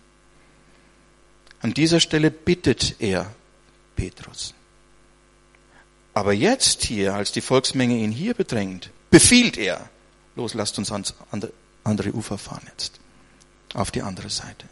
[1.62, 3.32] An dieser Stelle bittet er
[3.96, 4.54] Petrus.
[6.16, 9.90] Aber jetzt hier, als die Volksmenge ihn hier bedrängt, befiehlt er,
[10.36, 11.14] los, lasst uns ans
[11.84, 13.00] andere Ufer fahren jetzt
[13.74, 14.68] auf die andere Seite.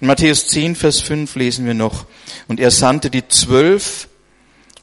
[0.00, 2.06] In Matthäus 10, Vers 5 lesen wir noch,
[2.48, 4.08] und er sandte die Zwölf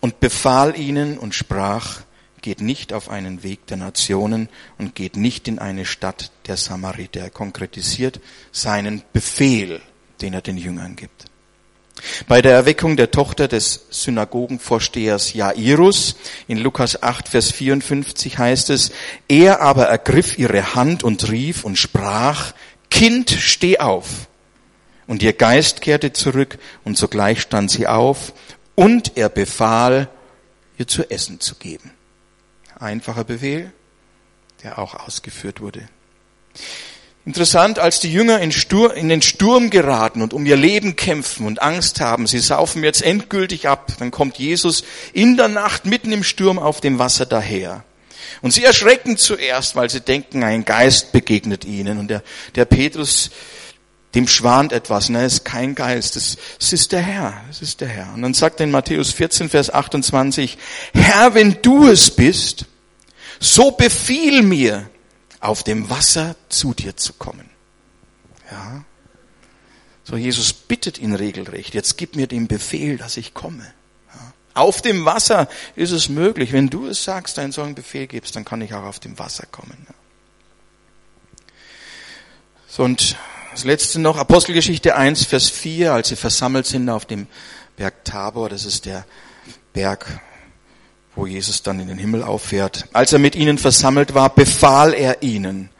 [0.01, 2.01] und befahl ihnen und sprach,
[2.41, 7.19] geht nicht auf einen Weg der Nationen und geht nicht in eine Stadt der Samariter.
[7.19, 9.81] Er konkretisiert seinen Befehl,
[10.21, 11.25] den er den Jüngern gibt.
[12.27, 16.15] Bei der Erweckung der Tochter des Synagogenvorstehers Jairus
[16.47, 18.91] in Lukas 8, Vers 54 heißt es,
[19.27, 22.53] er aber ergriff ihre Hand und rief und sprach,
[22.89, 24.27] Kind, steh auf.
[25.07, 28.33] Und ihr Geist kehrte zurück und sogleich stand sie auf
[28.75, 30.09] und er befahl,
[30.77, 31.91] ihr zu essen zu geben.
[32.77, 33.71] Einfacher Befehl,
[34.63, 35.87] der auch ausgeführt wurde.
[37.25, 41.45] Interessant, als die Jünger in, Stur in, den Sturm geraten und um ihr Leben kämpfen
[41.45, 46.13] und Angst haben, sie saufen jetzt endgültig ab, dann kommt Jesus in der Nacht mitten
[46.13, 47.83] im Sturm auf dem Wasser daher.
[48.41, 51.97] Und sie erschrecken zuerst, weil sie denken, ein Geist begegnet ihnen.
[51.97, 52.23] Und der,
[52.55, 53.31] der Petrus,
[54.15, 55.09] dem schwant etwas.
[55.09, 58.13] Ne, es ist kein Geist, es, es ist der Herr, es ist der Herr.
[58.13, 60.57] Und dann sagt er in Matthäus 14, Vers 28,
[60.93, 62.65] Herr, wenn du es bist,
[63.39, 64.89] so befiehl mir,
[65.39, 67.49] auf dem Wasser zu dir zu kommen.
[68.49, 68.83] Ja.
[70.03, 73.73] So, Jesus bittet ihn regelrecht, jetzt gib mir den Befehl, dass ich komme.
[74.53, 76.51] Auf dem Wasser ist es möglich.
[76.51, 79.45] Wenn du es sagst, einen solchen Befehl gibst, dann kann ich auch auf dem Wasser
[79.45, 79.85] kommen.
[82.67, 83.17] So, und
[83.57, 87.25] das letzte noch, Apostelgeschichte 1, Vers 4, als sie versammelt sind auf dem
[87.75, 89.03] Berg Tabor, das ist der
[89.73, 90.21] Berg,
[91.15, 92.87] wo Jesus dann in den Himmel auffährt.
[92.93, 95.71] Als er mit ihnen versammelt war, befahl er ihnen,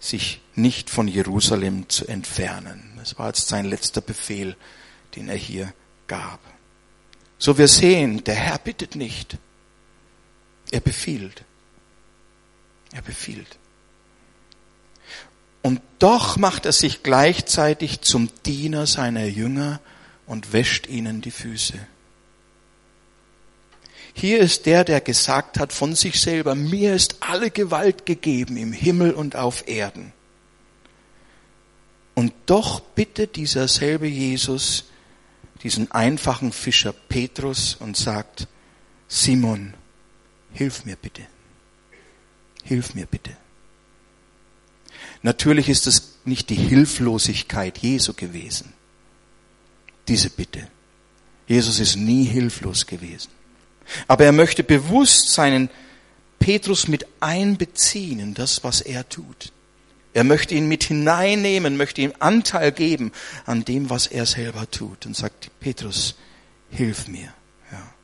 [0.00, 2.94] sich nicht von Jerusalem zu entfernen.
[2.96, 4.56] Das war jetzt sein letzter Befehl,
[5.14, 5.70] den er hier
[6.06, 6.40] gab.
[7.36, 9.36] So wir sehen, der Herr bittet nicht.
[10.70, 11.44] Er befiehlt.
[12.92, 13.58] Er befiehlt.
[15.62, 19.80] Und doch macht er sich gleichzeitig zum Diener seiner Jünger
[20.26, 21.78] und wäscht ihnen die Füße.
[24.14, 28.72] Hier ist der, der gesagt hat von sich selber, mir ist alle Gewalt gegeben im
[28.72, 30.12] Himmel und auf Erden.
[32.14, 34.86] Und doch bittet dieser selbe Jesus,
[35.62, 38.48] diesen einfachen Fischer Petrus und sagt,
[39.06, 39.74] Simon,
[40.52, 41.22] hilf mir bitte.
[42.64, 43.36] Hilf mir bitte.
[45.22, 48.72] Natürlich ist es nicht die Hilflosigkeit Jesu gewesen,
[50.06, 50.68] diese Bitte.
[51.46, 53.30] Jesus ist nie hilflos gewesen.
[54.06, 55.70] Aber er möchte bewusst seinen
[56.38, 59.52] Petrus mit einbeziehen in das, was er tut.
[60.14, 63.12] Er möchte ihn mit hineinnehmen, möchte ihm Anteil geben
[63.46, 66.16] an dem, was er selber tut und sagt, Petrus,
[66.70, 67.32] hilf mir.
[67.72, 67.94] Ja.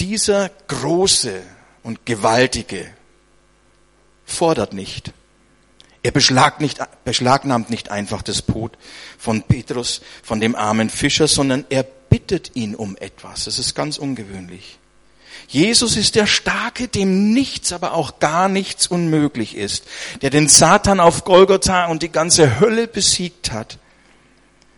[0.00, 1.42] dieser große
[1.82, 2.86] und gewaltige
[4.24, 5.12] fordert nicht.
[6.02, 8.76] Er beschlagnahmt nicht einfach das Boot
[9.18, 13.44] von Petrus, von dem armen Fischer, sondern er bittet ihn um etwas.
[13.44, 14.78] Das ist ganz ungewöhnlich.
[15.48, 19.84] Jesus ist der Starke, dem nichts, aber auch gar nichts unmöglich ist,
[20.22, 23.78] der den Satan auf Golgotha und die ganze Hölle besiegt hat.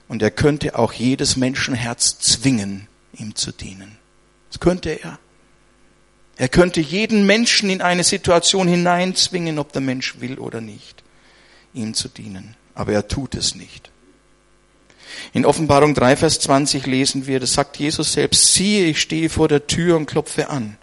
[0.09, 3.99] Und er könnte auch jedes Menschenherz zwingen, ihm zu dienen.
[4.51, 5.19] Das könnte er.
[6.37, 11.03] Er könnte jeden Menschen in eine Situation hineinzwingen, ob der Mensch will oder nicht,
[11.73, 12.57] ihm zu dienen.
[12.75, 13.91] Aber er tut es nicht.
[15.33, 19.49] In Offenbarung 3, Vers 20 lesen wir, das sagt Jesus selbst, siehe, ich stehe vor
[19.49, 20.77] der Tür und klopfe an.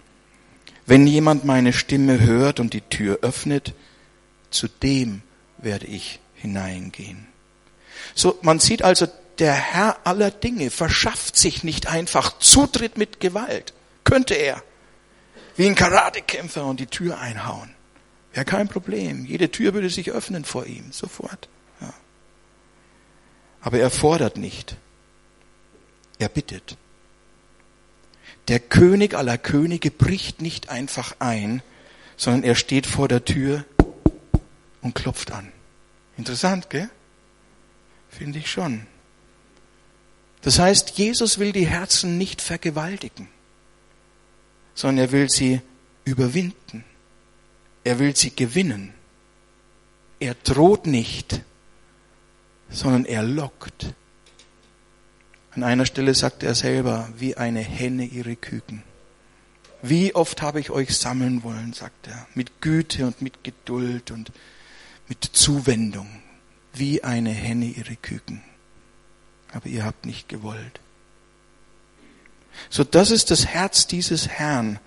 [0.86, 3.74] Wenn jemand meine Stimme hört und die Tür öffnet,
[4.50, 5.22] zu dem
[5.58, 7.26] werde ich hineingehen.
[8.14, 9.06] So, man sieht also,
[9.38, 13.72] der Herr aller Dinge verschafft sich nicht einfach Zutritt mit Gewalt.
[14.04, 14.62] Könnte er.
[15.56, 17.70] Wie ein Karatekämpfer und die Tür einhauen.
[18.32, 19.24] Wäre kein Problem.
[19.24, 21.48] Jede Tür würde sich öffnen vor ihm, sofort.
[21.80, 21.94] Ja.
[23.60, 24.76] Aber er fordert nicht.
[26.18, 26.76] Er bittet.
[28.48, 31.62] Der König aller Könige bricht nicht einfach ein,
[32.16, 33.64] sondern er steht vor der Tür
[34.82, 35.50] und klopft an.
[36.16, 36.90] Interessant, gell?
[38.10, 38.86] Finde ich schon.
[40.42, 43.28] Das heißt, Jesus will die Herzen nicht vergewaltigen,
[44.74, 45.60] sondern er will sie
[46.04, 46.84] überwinden.
[47.84, 48.92] Er will sie gewinnen.
[50.20, 51.42] Er droht nicht,
[52.70, 53.92] sondern er lockt.
[55.52, 58.82] An einer Stelle sagt er selber, wie eine Henne ihre Küken.
[59.82, 64.32] Wie oft habe ich euch sammeln wollen, sagt er, mit Güte und mit Geduld und
[65.08, 66.08] mit Zuwendung,
[66.72, 68.42] wie eine Henne ihre Küken
[69.54, 70.80] aber ihr habt nicht gewollt.
[72.70, 74.78] So, das ist das Herz dieses Herrn,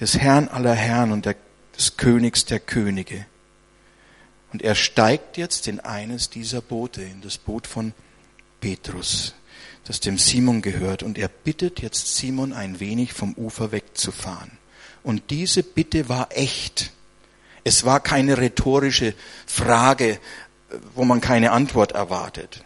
[0.00, 1.36] des Herrn aller Herren und der,
[1.76, 3.26] des Königs der Könige.
[4.52, 7.92] Und er steigt jetzt in eines dieser Boote, in das Boot von
[8.60, 9.34] Petrus,
[9.84, 11.02] das dem Simon gehört.
[11.02, 14.52] Und er bittet jetzt Simon ein wenig vom Ufer wegzufahren.
[15.02, 16.92] Und diese Bitte war echt.
[17.64, 19.14] Es war keine rhetorische
[19.46, 20.18] Frage,
[20.94, 22.64] wo man keine Antwort erwartet.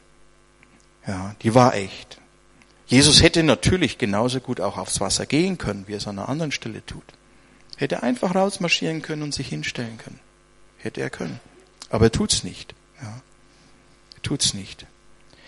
[1.07, 2.20] Ja, die war echt.
[2.91, 6.29] Jesus hätte natürlich genauso gut auch aufs Wasser gehen können, wie er es an einer
[6.29, 7.05] anderen Stelle tut.
[7.77, 10.19] Hätte einfach rausmarschieren können und sich hinstellen können.
[10.77, 11.39] Hätte er können.
[11.89, 12.75] Aber er tut's nicht.
[13.01, 13.23] Ja.
[14.17, 14.87] Er tut's nicht.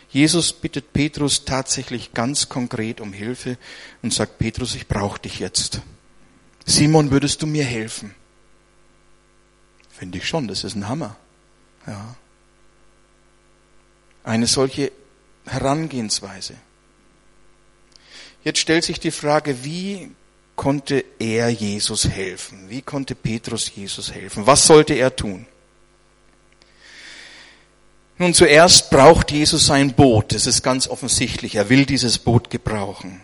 [0.08, 3.58] Jesus bittet Petrus tatsächlich ganz konkret um Hilfe
[4.02, 5.80] und sagt, Petrus, ich brauche dich jetzt.
[6.64, 8.14] Simon, würdest du mir helfen?
[9.90, 11.16] Finde ich schon, das ist ein Hammer.
[11.88, 12.14] Ja.
[14.22, 14.92] Eine solche
[15.44, 16.54] Herangehensweise.
[18.44, 20.10] Jetzt stellt sich die Frage, wie
[20.56, 22.68] konnte er Jesus helfen?
[22.68, 24.46] Wie konnte Petrus Jesus helfen?
[24.46, 25.46] Was sollte er tun?
[28.18, 30.32] Nun, zuerst braucht Jesus ein Boot.
[30.32, 31.56] Das ist ganz offensichtlich.
[31.56, 33.20] Er will dieses Boot gebrauchen.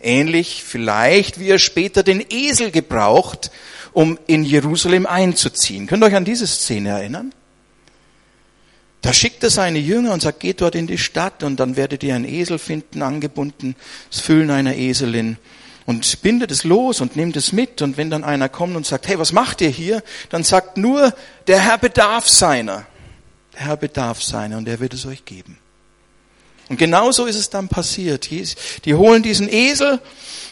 [0.00, 3.50] Ähnlich vielleicht, wie er später den Esel gebraucht,
[3.92, 5.86] um in Jerusalem einzuziehen.
[5.88, 7.32] Könnt ihr euch an diese Szene erinnern?
[9.02, 12.02] Da schickt er seine Jünger und sagt, geht dort in die Stadt und dann werdet
[12.02, 13.76] ihr einen Esel finden, angebunden,
[14.10, 15.36] das Füllen einer Eselin.
[15.86, 17.80] Und bindet es los und nehmt es mit.
[17.80, 20.02] Und wenn dann einer kommt und sagt, hey, was macht ihr hier?
[20.28, 21.14] Dann sagt nur,
[21.46, 22.84] der Herr bedarf seiner.
[23.54, 25.56] Der Herr bedarf seiner und er wird es euch geben.
[26.68, 28.28] Und genauso ist es dann passiert.
[28.30, 30.00] Die holen diesen Esel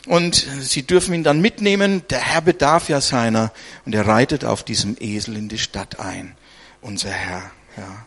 [0.07, 2.03] und sie dürfen ihn dann mitnehmen.
[2.09, 3.53] Der Herr bedarf ja seiner
[3.85, 6.35] und er reitet auf diesem Esel in die Stadt ein.
[6.81, 8.06] Unser Herr, ja.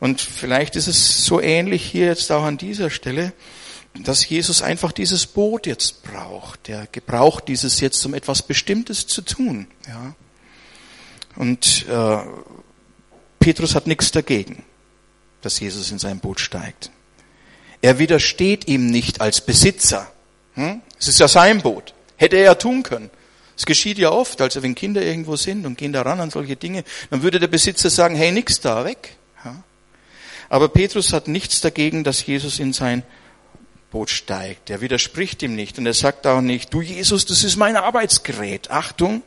[0.00, 3.32] Und vielleicht ist es so ähnlich hier jetzt auch an dieser Stelle,
[3.94, 6.68] dass Jesus einfach dieses Boot jetzt braucht.
[6.68, 9.66] Er gebraucht dieses jetzt, um etwas Bestimmtes zu tun.
[9.88, 10.14] Ja.
[11.36, 12.18] Und äh,
[13.38, 14.64] Petrus hat nichts dagegen,
[15.40, 16.90] dass Jesus in sein Boot steigt.
[17.80, 20.10] Er widersteht ihm nicht als Besitzer.
[20.54, 20.82] Hm?
[20.98, 21.94] Es ist ja sein Boot.
[22.16, 23.10] Hätte er ja tun können.
[23.56, 26.56] Es geschieht ja oft, also wenn Kinder irgendwo sind und gehen da ran an solche
[26.56, 29.16] Dinge, dann würde der Besitzer sagen, hey, nix da, weg.
[30.48, 33.02] Aber Petrus hat nichts dagegen, dass Jesus in sein
[33.90, 34.70] Boot steigt.
[34.70, 38.70] Er widerspricht ihm nicht und er sagt auch nicht, du Jesus, das ist mein Arbeitsgerät.
[38.70, 39.22] Achtung,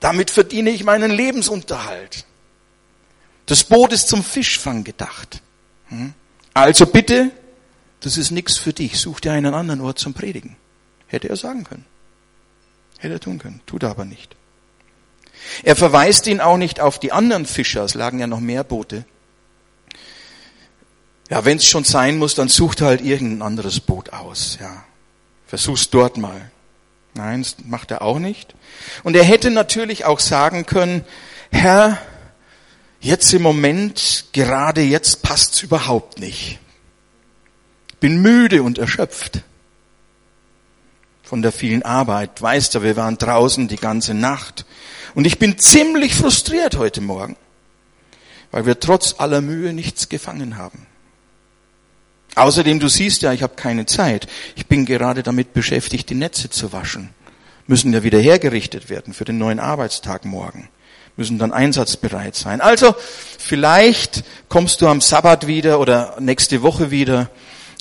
[0.00, 2.24] damit verdiene ich meinen Lebensunterhalt.
[3.46, 5.42] Das Boot ist zum Fischfang gedacht.
[5.88, 6.14] Hm?
[6.54, 7.30] Also bitte,
[8.00, 8.98] das ist nichts für dich.
[8.98, 10.56] Such dir einen anderen Ort zum Predigen.
[11.06, 11.84] Hätte er sagen können.
[12.98, 13.60] Hätte er tun können.
[13.66, 14.36] Tut er aber nicht.
[15.64, 17.84] Er verweist ihn auch nicht auf die anderen Fischer.
[17.84, 19.04] Es lagen ja noch mehr Boote
[21.32, 24.58] ja, wenn es schon sein muss, dann sucht halt irgendein anderes Boot aus.
[24.60, 24.84] Ja,
[25.46, 26.50] versuch's dort mal.
[27.14, 28.54] Nein, das macht er auch nicht.
[29.02, 31.06] Und er hätte natürlich auch sagen können,
[31.50, 31.96] Herr,
[33.00, 36.58] jetzt im Moment, gerade jetzt passt's überhaupt nicht.
[37.98, 39.40] Bin müde und erschöpft
[41.22, 42.42] von der vielen Arbeit.
[42.42, 44.66] Weißt du, wir waren draußen die ganze Nacht.
[45.14, 47.38] Und ich bin ziemlich frustriert heute Morgen,
[48.50, 50.88] weil wir trotz aller Mühe nichts gefangen haben.
[52.34, 54.26] Außerdem, du siehst ja, ich habe keine Zeit.
[54.56, 57.10] Ich bin gerade damit beschäftigt, die Netze zu waschen.
[57.66, 60.68] Müssen ja wieder hergerichtet werden für den neuen Arbeitstag morgen.
[61.16, 62.62] Müssen dann einsatzbereit sein.
[62.62, 62.94] Also,
[63.38, 67.30] vielleicht kommst du am Sabbat wieder oder nächste Woche wieder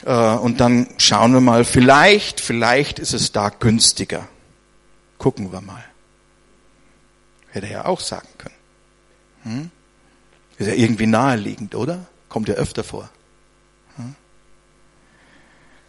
[0.05, 1.63] äh, und dann schauen wir mal.
[1.63, 4.27] Vielleicht, vielleicht ist es da günstiger.
[5.17, 5.83] Gucken wir mal.
[7.51, 8.55] Hätte er ja auch sagen können.
[9.43, 9.71] Hm?
[10.57, 12.05] Ist ja irgendwie naheliegend, oder?
[12.27, 13.09] Kommt ja öfter vor.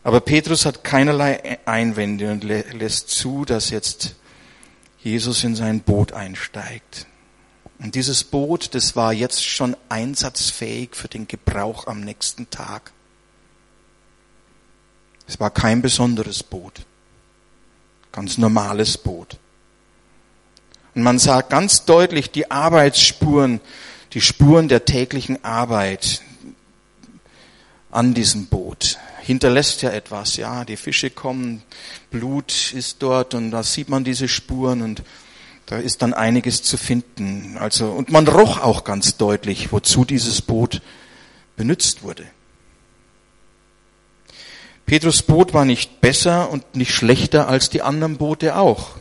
[0.05, 4.17] Aber Petrus hat keinerlei Einwände und lä lässt zu, dass jetzt
[4.99, 7.07] Jesus in sein Boot einsteigt.
[7.79, 12.93] Und dieses Boot, das war jetzt schon einsatzfähig für den Gebrauch am nächsten Tag.
[15.27, 16.83] Es war kein besonderes Boot.
[18.13, 19.39] Ganz normales Boot.
[20.95, 23.61] Und man sah ganz deutlich die Arbeitsspuren,
[24.13, 26.23] die Spuren der täglichen Arbeit
[27.91, 28.99] an diesem Boot.
[29.23, 31.63] Hinterlässt ja etwas, ja, die Fische kommen,
[32.11, 35.03] Blut ist dort und da sieht man diese Spuren und
[35.67, 37.57] da ist dann einiges zu finden.
[37.59, 40.83] Also, und man roch auch ganz deutlich, wozu dieses Boot
[41.57, 42.27] benutzt wurde.
[44.87, 48.97] Petrus Boot war nicht besser und nicht schlechter als die anderen Boote auch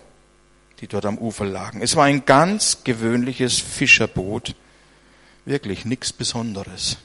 [0.81, 1.81] die dort am Ufer lagen.
[1.81, 4.55] Es war ein ganz gewöhnliches Fischerboot,
[5.45, 6.97] wirklich nichts Besonderes.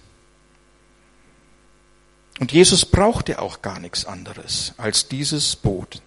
[2.39, 6.03] Und Jesus brauchte auch gar nichts anderes als dieses Boot.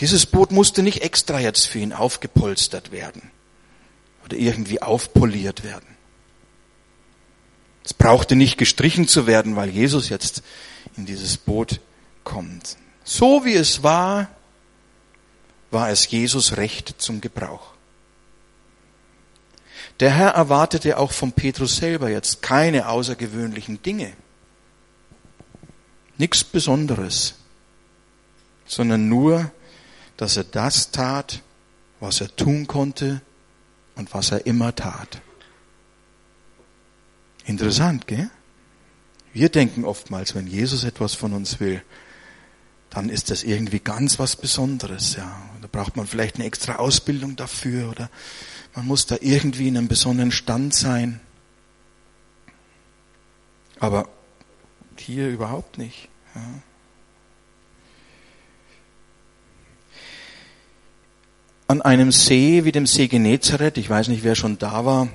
[0.00, 3.30] Dieses Boot musste nicht extra jetzt für ihn aufgepolstert werden
[4.24, 5.86] oder irgendwie aufpoliert werden.
[7.84, 10.42] Es brauchte nicht gestrichen zu werden, weil Jesus jetzt
[10.96, 11.80] in dieses Boot
[12.24, 12.76] kommt.
[13.04, 14.28] So wie es war,
[15.70, 17.72] war es Jesus recht zum Gebrauch.
[20.00, 24.12] Der Herr erwartete auch von Petrus selber jetzt keine außergewöhnlichen Dinge.
[26.16, 27.34] Nichts Besonderes,
[28.66, 29.50] sondern nur,
[30.16, 31.42] dass er das tat,
[31.98, 33.20] was er tun konnte
[33.94, 35.20] und was er immer tat.
[37.44, 38.30] Interessant, gell?
[39.32, 41.82] Wir denken oftmals, wenn Jesus etwas von uns will,
[42.88, 45.40] dann ist das irgendwie ganz was Besonderes, ja.
[45.60, 48.10] Da braucht man vielleicht eine extra Ausbildung dafür oder
[48.80, 51.20] man muss da irgendwie in einem besonderen Stand sein.
[53.78, 54.08] Aber
[54.96, 56.08] hier überhaupt nicht.
[56.34, 56.40] Ja.
[61.68, 65.08] An einem See wie dem See Genezareth, ich weiß nicht, wer schon da war,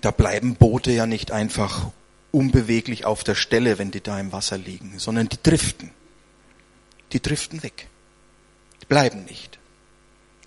[0.00, 1.90] da bleiben Boote ja nicht einfach
[2.30, 5.90] unbeweglich auf der Stelle, wenn die da im Wasser liegen, sondern die driften
[7.12, 7.88] die driften weg.
[8.82, 9.57] Die bleiben nicht.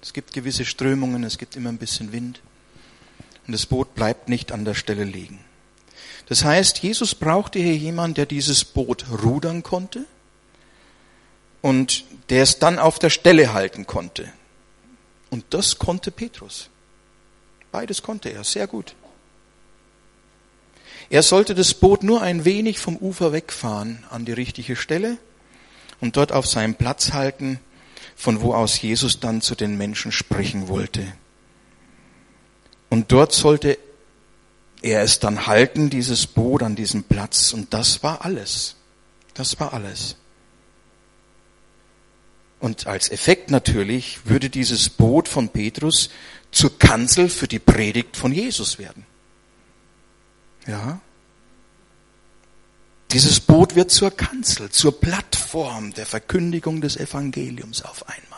[0.01, 2.41] Es gibt gewisse Strömungen, es gibt immer ein bisschen Wind.
[3.45, 5.39] Und das Boot bleibt nicht an der Stelle liegen.
[6.27, 10.05] Das heißt, Jesus brauchte hier jemanden, der dieses Boot rudern konnte
[11.61, 14.31] und der es dann auf der Stelle halten konnte.
[15.29, 16.69] Und das konnte Petrus.
[17.71, 18.95] Beides konnte er sehr gut.
[21.09, 25.17] Er sollte das Boot nur ein wenig vom Ufer wegfahren an die richtige Stelle
[25.99, 27.59] und dort auf seinem Platz halten,
[28.21, 31.11] von wo aus Jesus dann zu den Menschen sprechen wollte.
[32.87, 33.79] Und dort sollte
[34.83, 37.51] er es dann halten, dieses Boot an diesem Platz.
[37.51, 38.75] Und das war alles.
[39.33, 40.17] Das war alles.
[42.59, 46.11] Und als Effekt natürlich würde dieses Boot von Petrus
[46.51, 49.07] zur Kanzel für die Predigt von Jesus werden.
[50.67, 51.01] Ja,
[53.13, 58.31] dieses Boot wird zur Kanzel, zur Plattform der Verkündigung des Evangeliums auf einmal.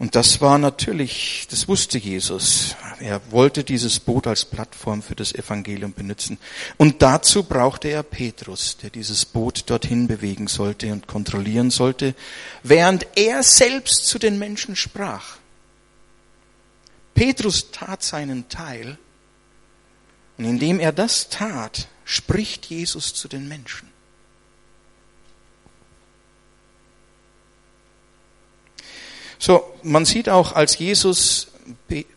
[0.00, 2.74] Und das war natürlich, das wusste Jesus.
[3.00, 6.38] Er wollte dieses Boot als Plattform für das Evangelium benutzen.
[6.78, 12.14] Und dazu brauchte er Petrus, der dieses Boot dorthin bewegen sollte und kontrollieren sollte,
[12.62, 15.36] während er selbst zu den Menschen sprach.
[17.12, 18.96] Petrus tat seinen Teil
[20.40, 23.90] und indem er das tat, spricht Jesus zu den Menschen.
[29.38, 31.48] So, man sieht auch, als Jesus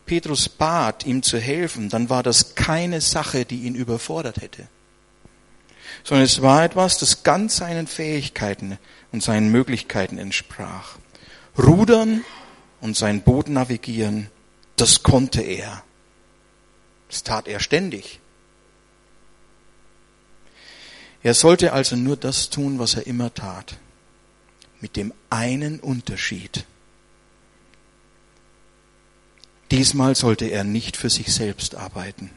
[0.06, 4.70] Petrus bat, ihm zu helfen, dann war das keine Sache, die ihn überfordert hätte.
[6.06, 8.78] sondern es war etwas, das ganz seinen Fähigkeiten
[9.12, 10.96] und seinen Möglichkeiten entsprach.
[11.58, 12.24] Rudern
[12.80, 14.30] und sein Boot navigieren,
[14.78, 15.84] das konnte er.
[17.14, 18.20] Das tat er ständig.
[21.22, 23.78] Er sollte also nur das tun, was er immer tat.
[24.82, 26.66] Mit dem einen Unterschied.
[29.70, 32.32] Diesmal sollte er nicht für sich selbst arbeiten,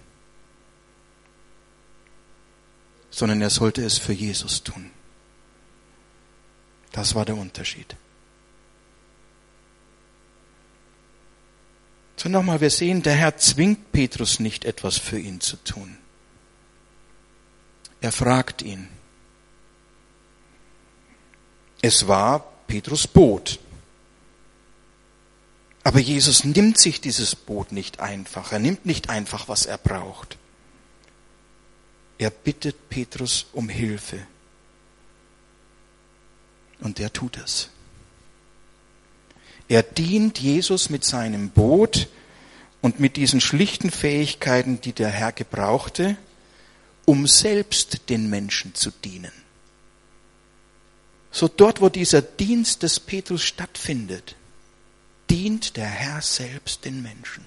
[3.09, 4.91] sondern er sollte es für Jesus tun.
[6.93, 7.97] Das war der Unterschied.
[12.17, 15.99] So nochmal, wir sehen, der Herr zwingt Petrus nicht etwas für ihn zu tun.
[18.01, 18.89] Er fragt ihn.
[21.83, 23.59] Es war Petrus Boot.
[25.85, 28.51] Aber Jesus nimmt sich dieses Boot nicht einfach.
[28.51, 30.37] Er nimmt nicht einfach, was er braucht.
[32.19, 34.27] Er bittet Petrus um Hilfe.
[36.81, 37.71] Und er tut es.
[39.69, 42.09] Er dient Jesus mit seinem Boot
[42.81, 46.17] und mit diesen schlichten Fähigkeiten, die der Herr gebrauchte,
[47.05, 49.33] um selbst den Menschen zu dienen.
[51.31, 54.37] So dort, wo dieser Dienst des Petrus stattfindet,
[55.29, 57.45] dient der Herr selbst den Menschen.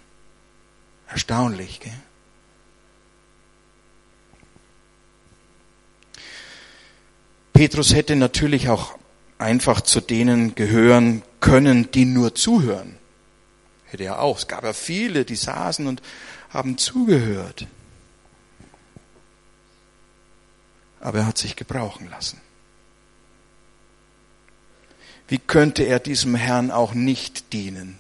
[1.08, 1.94] Erstaunlich, gell?
[7.54, 8.98] Petrus hätte natürlich auch
[9.38, 12.98] einfach zu denen gehören können, die nur zuhören.
[13.86, 14.38] Hätte er auch.
[14.38, 16.02] Es gab ja viele, die saßen und
[16.50, 17.68] haben zugehört.
[21.00, 22.40] Aber er hat sich gebrauchen lassen.
[25.28, 28.00] Wie könnte er diesem Herrn auch nicht dienen?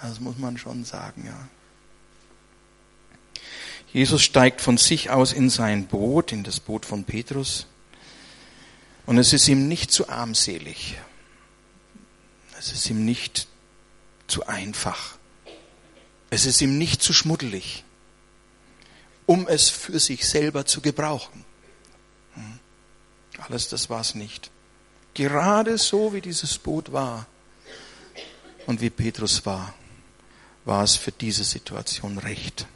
[0.00, 1.48] Das muss man schon sagen, ja.
[3.92, 7.66] Jesus steigt von sich aus in sein Boot, in das Boot von Petrus.
[9.04, 10.96] Und es ist ihm nicht zu armselig.
[12.62, 13.48] Es ist ihm nicht
[14.28, 15.18] zu einfach.
[16.30, 17.82] Es ist ihm nicht zu schmuddelig,
[19.26, 21.44] um es für sich selber zu gebrauchen.
[22.34, 22.60] Hm.
[23.40, 24.52] Alles das war es nicht.
[25.14, 27.26] Gerade so wie dieses Boot war
[28.66, 29.74] und wie Petrus war,
[30.64, 32.68] war es für diese Situation recht.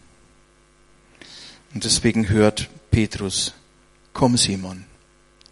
[1.75, 3.55] Und deswegen hört Petrus,
[4.13, 4.85] komm Simon,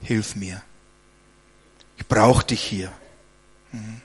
[0.02, 0.60] hilf mir.
[1.98, 2.92] Ich brauche dich hier.
[3.70, 4.00] Mhm.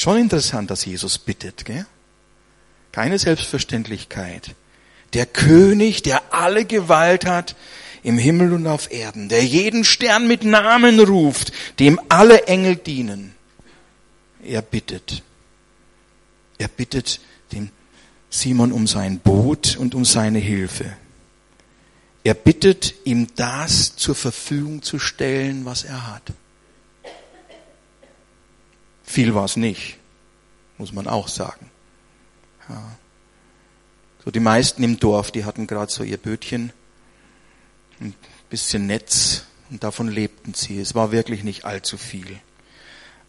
[0.00, 1.86] Schon interessant, dass Jesus bittet, gell?
[2.92, 4.54] Keine Selbstverständlichkeit.
[5.12, 7.56] Der König, der alle Gewalt hat
[8.02, 13.34] im Himmel und auf Erden, der jeden Stern mit Namen ruft, dem alle Engel dienen.
[14.42, 15.22] Er bittet.
[16.58, 17.20] Er bittet
[17.52, 17.70] dem
[18.30, 20.96] Simon um sein Boot und um seine Hilfe.
[22.24, 26.32] Er bittet, ihm das zur Verfügung zu stellen, was er hat.
[29.08, 29.96] Viel war es nicht,
[30.76, 31.70] muss man auch sagen.
[32.68, 32.98] Ja.
[34.22, 36.74] So die meisten im Dorf, die hatten gerade so ihr Bötchen,
[38.00, 38.14] ein
[38.50, 40.78] bisschen Netz und davon lebten sie.
[40.78, 42.38] Es war wirklich nicht allzu viel.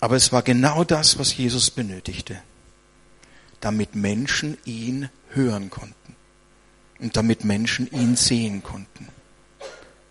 [0.01, 2.41] Aber es war genau das, was Jesus benötigte,
[3.61, 6.15] damit Menschen ihn hören konnten
[6.99, 9.07] und damit Menschen ihn sehen konnten,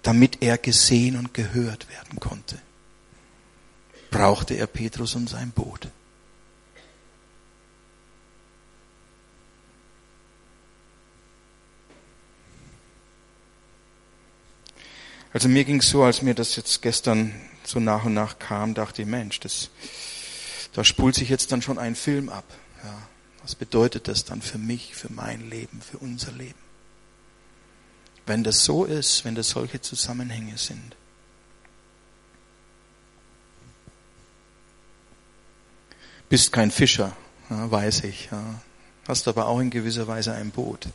[0.01, 2.59] damit er gesehen und gehört werden konnte
[4.11, 5.89] brauchte er Petrus und sein Boot.
[15.33, 17.35] Also mir ging es so, als mir das jetzt gestern
[17.65, 19.71] so nach und nach kam, dachte ich, Mensch, das,
[20.73, 22.45] da spult sich jetzt dann schon ein Film ab.
[22.83, 23.09] Ja,
[23.43, 26.59] was bedeutet das dann für mich, für mein Leben, für unser Leben?
[28.27, 30.97] Wenn das so ist, wenn das solche Zusammenhänge sind.
[36.29, 37.17] Bist kein Fischer,
[37.49, 38.29] ja, weiß ich.
[38.31, 38.61] Ja.
[39.07, 40.89] Hast aber auch in gewisser Weise ein Boot.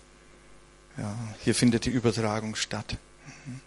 [0.98, 2.98] Ja, hier findet die Übertragung statt.
[3.46, 3.62] Mhm.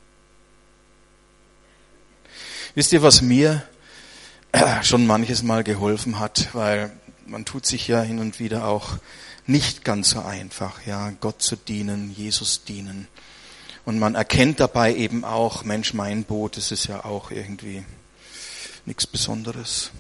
[2.77, 3.65] Wisst ihr, was mir
[4.53, 6.93] äh, schon manches Mal geholfen hat, weil
[7.27, 8.99] man tut sich ja hin und wieder auch
[9.47, 13.09] nicht ganz so einfach, ja, Gott zu dienen, Jesus dienen.
[13.85, 17.85] Und man erkennt dabei eben auch, Mensch, mein Boot, das ist ja auch irgendwie
[18.85, 19.91] nichts Besonderes.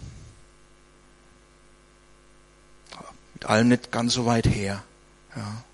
[3.46, 4.82] Mit allem nicht ganz so weit her.
[5.36, 5.64] Ja.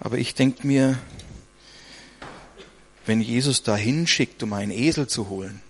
[0.00, 0.98] Aber ich denke mir,
[3.04, 5.60] wenn Jesus da hinschickt, um einen Esel zu holen,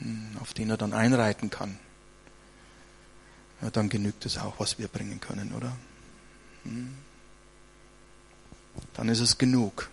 [0.00, 1.78] hm, auf den er dann einreiten kann,
[3.60, 5.76] ja, dann genügt es auch, was wir bringen können, oder?
[6.64, 6.94] Hm.
[8.94, 9.88] dann ist es genug.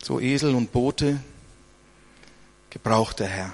[0.00, 1.18] So Esel und Boote
[2.70, 3.52] gebraucht der Herr.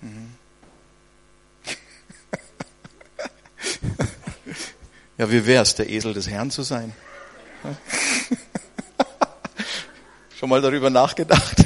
[0.00, 0.41] Mhm.
[5.22, 6.92] Ja, wie wär's, der Esel des Herrn zu sein?
[10.36, 11.64] Schon mal darüber nachgedacht?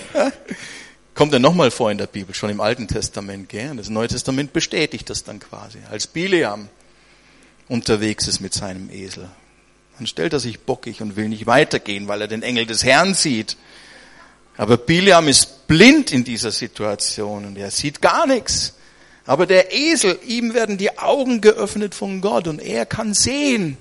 [1.15, 3.75] Kommt er nochmal vor in der Bibel, schon im Alten Testament, gell?
[3.75, 5.79] Das Neue Testament bestätigt das dann quasi.
[5.91, 6.69] Als Bileam
[7.67, 9.27] unterwegs ist mit seinem Esel.
[9.97, 13.15] Dann stellt er sich bockig und will nicht weitergehen, weil er den Engel des Herrn
[13.15, 13.57] sieht.
[14.59, 18.76] Aber Bileam ist blind in dieser Situation und er sieht gar nichts.
[19.27, 23.77] Aber der Esel, ihm werden die Augen geöffnet von Gott und er kann sehen.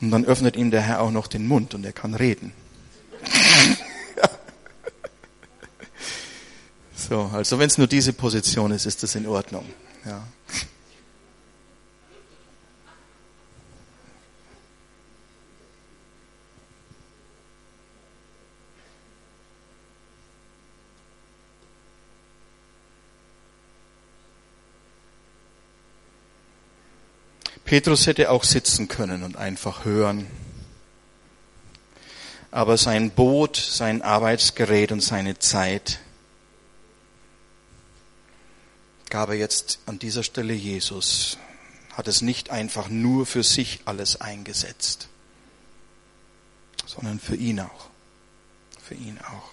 [0.00, 2.52] Und dann öffnet ihm der Herr auch noch den Mund und er kann reden.
[6.94, 9.66] so, also wenn es nur diese Position ist, ist das in Ordnung.
[10.06, 10.22] Ja.
[27.70, 30.26] Petrus hätte auch sitzen können und einfach hören.
[32.50, 36.00] Aber sein Boot, sein Arbeitsgerät und seine Zeit
[39.08, 41.38] gab er jetzt an dieser Stelle Jesus,
[41.92, 45.06] hat es nicht einfach nur für sich alles eingesetzt,
[46.86, 47.88] sondern für ihn auch.
[48.82, 49.52] Für ihn auch.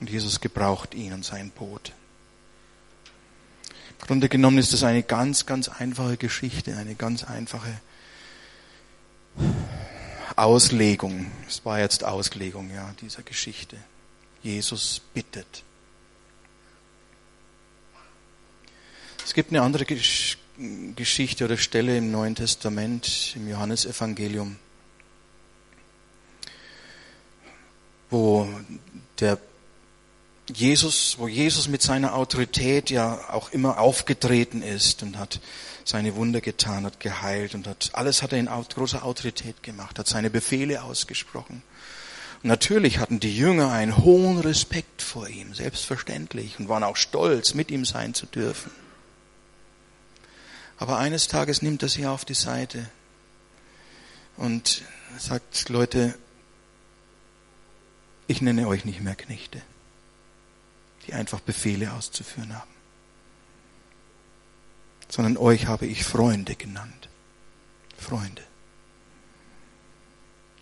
[0.00, 1.92] Und Jesus gebraucht ihn und sein Boot.
[4.00, 7.80] Grunde genommen ist es eine ganz, ganz einfache Geschichte, eine ganz einfache
[10.36, 11.30] Auslegung.
[11.48, 13.76] Es war jetzt Auslegung, ja, dieser Geschichte.
[14.42, 15.64] Jesus bittet.
[19.24, 24.56] Es gibt eine andere Geschichte oder Stelle im Neuen Testament, im Johannesevangelium,
[28.10, 28.48] wo
[29.20, 29.38] der
[30.54, 35.40] Jesus, wo Jesus mit seiner Autorität ja auch immer aufgetreten ist und hat
[35.84, 40.06] seine Wunder getan, hat geheilt und hat, alles hat er in großer Autorität gemacht, hat
[40.06, 41.62] seine Befehle ausgesprochen.
[42.42, 47.54] Und natürlich hatten die Jünger einen hohen Respekt vor ihm, selbstverständlich, und waren auch stolz,
[47.54, 48.70] mit ihm sein zu dürfen.
[50.78, 52.88] Aber eines Tages nimmt er sie auf die Seite
[54.36, 54.82] und
[55.18, 56.14] sagt, Leute,
[58.28, 59.60] ich nenne euch nicht mehr Knechte
[61.08, 62.70] die einfach Befehle auszuführen haben.
[65.08, 67.08] Sondern euch habe ich Freunde genannt.
[67.96, 68.42] Freunde.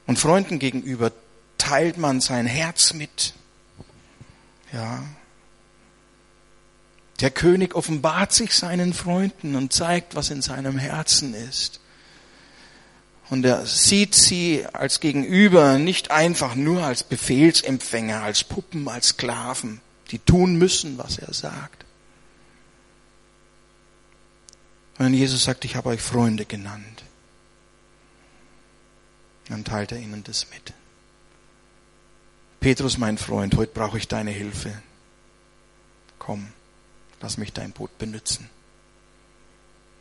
[0.06, 1.12] Und Freunden gegenüber
[1.58, 3.34] teilt man sein Herz mit.
[4.72, 5.02] Ja.
[7.20, 11.80] Der König offenbart sich seinen Freunden und zeigt, was in seinem Herzen ist.
[13.30, 19.80] Und er sieht sie als Gegenüber nicht einfach nur als Befehlsempfänger, als Puppen, als Sklaven,
[20.10, 21.84] die tun müssen, was er sagt.
[24.98, 27.04] Wenn Jesus sagt, ich habe euch Freunde genannt,
[29.48, 30.72] dann teilt er ihnen das mit.
[32.60, 34.82] Petrus, mein Freund, heute brauche ich deine Hilfe.
[36.18, 36.48] Komm,
[37.20, 38.48] lass mich dein Boot benutzen.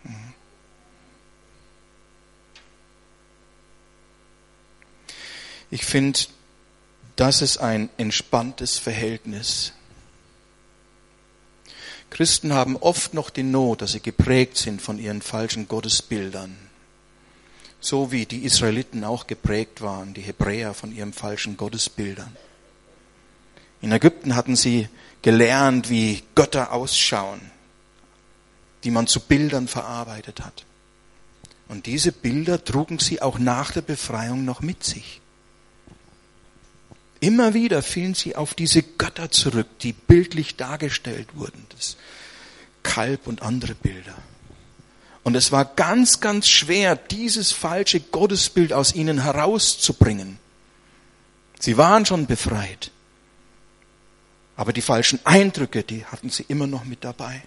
[0.04, 0.34] Mhm.
[5.70, 6.20] Ich finde,
[7.16, 9.74] das ist ein entspanntes Verhältnis
[12.16, 16.56] Christen haben oft noch die Not, dass sie geprägt sind von ihren falschen Gottesbildern.
[17.82, 22.34] So wie die Israeliten auch geprägt waren, die Hebräer von ihren falschen Gottesbildern.
[23.82, 24.88] In Ägypten hatten sie
[25.24, 27.42] gelernt, wie Götter ausschauen,
[28.86, 30.64] die man zu Bildern verarbeitet hat.
[31.68, 35.20] Und diese Bilder trugen sie auch nach der Befreiung noch mit sich.
[37.26, 41.98] Immer wieder fielen sie auf diese Götter zurück, die bildlich dargestellt wurden, das
[42.84, 44.14] Kalb und andere Bilder.
[45.24, 50.38] Und es war ganz, ganz schwer, dieses falsche Gottesbild aus ihnen herauszubringen.
[51.60, 52.92] Sie waren schon befreit.
[54.56, 57.42] Aber die falschen Eindrücke, die hatten sie immer noch mit dabei.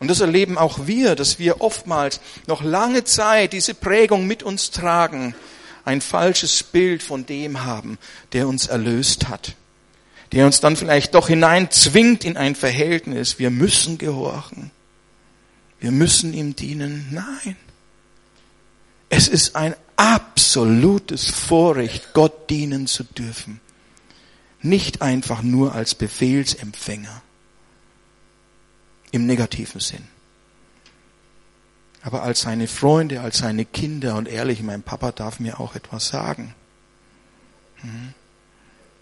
[0.00, 4.70] Und das erleben auch wir, dass wir oftmals noch lange Zeit diese Prägung mit uns
[4.70, 5.34] tragen,
[5.84, 7.98] ein falsches Bild von dem haben,
[8.32, 9.54] der uns erlöst hat,
[10.32, 13.38] der uns dann vielleicht doch hineinzwingt in ein Verhältnis.
[13.38, 14.70] Wir müssen gehorchen.
[15.80, 17.08] Wir müssen ihm dienen.
[17.10, 17.56] Nein.
[19.10, 23.60] Es ist ein absolutes Vorrecht, Gott dienen zu dürfen.
[24.62, 27.22] Nicht einfach nur als Befehlsempfänger.
[29.12, 30.13] Im negativen Sinn.
[32.04, 36.08] Aber als seine Freunde, als seine Kinder und ehrlich, mein Papa darf mir auch etwas
[36.08, 36.54] sagen.
[37.76, 38.12] Hm?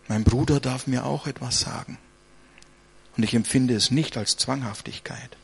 [0.06, 1.98] Mein Bruder darf mir auch etwas sagen.
[3.16, 5.36] Und ich empfinde es nicht als Zwanghaftigkeit.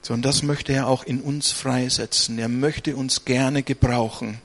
[0.00, 2.38] Sondern das möchte er auch in uns freisetzen.
[2.38, 4.38] Er möchte uns gerne gebrauchen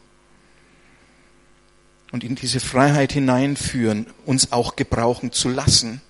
[2.11, 6.01] und in diese Freiheit hineinführen, uns auch gebrauchen zu lassen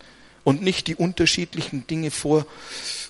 [0.46, 2.46] und nicht die unterschiedlichen Dinge vor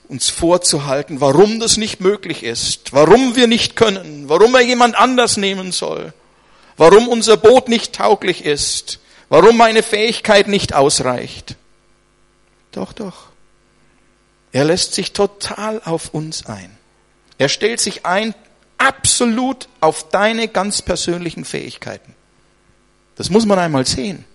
[0.09, 5.37] uns vorzuhalten, warum das nicht möglich ist, warum wir nicht können, warum er jemand anders
[5.37, 6.13] nehmen soll,
[6.77, 8.99] warum unser Boot nicht tauglich ist,
[9.29, 11.55] warum meine Fähigkeit nicht ausreicht.
[12.71, 13.27] Doch, doch.
[14.51, 16.75] Er lässt sich total auf uns ein.
[17.37, 18.33] Er stellt sich ein
[18.79, 22.15] absolut auf deine ganz persönlichen Fähigkeiten.
[23.15, 24.25] Das muss man einmal sehen.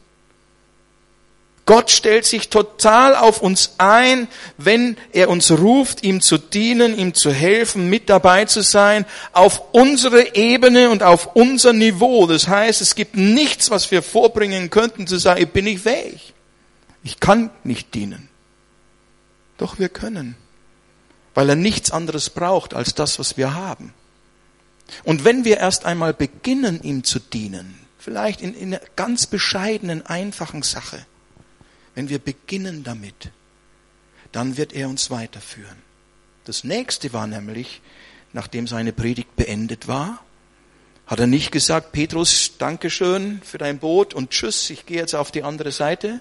[1.66, 7.14] Gott stellt sich total auf uns ein, wenn er uns ruft, ihm zu dienen, ihm
[7.14, 12.26] zu helfen, mit dabei zu sein, auf unsere Ebene und auf unser Niveau.
[12.26, 16.34] Das heißt, es gibt nichts, was wir vorbringen könnten, zu sagen, ich bin nicht fähig.
[17.02, 18.28] Ich kann nicht dienen.
[19.56, 20.36] Doch wir können,
[21.32, 23.94] weil er nichts anderes braucht als das, was wir haben.
[25.02, 30.04] Und wenn wir erst einmal beginnen, ihm zu dienen, vielleicht in, in einer ganz bescheidenen,
[30.04, 31.06] einfachen Sache,
[31.94, 33.30] wenn wir beginnen damit,
[34.32, 35.76] dann wird er uns weiterführen.
[36.44, 37.80] Das nächste war nämlich,
[38.32, 40.20] nachdem seine Predigt beendet war,
[41.06, 45.30] hat er nicht gesagt, Petrus, Dankeschön für dein Boot und tschüss, ich gehe jetzt auf
[45.30, 46.20] die andere Seite,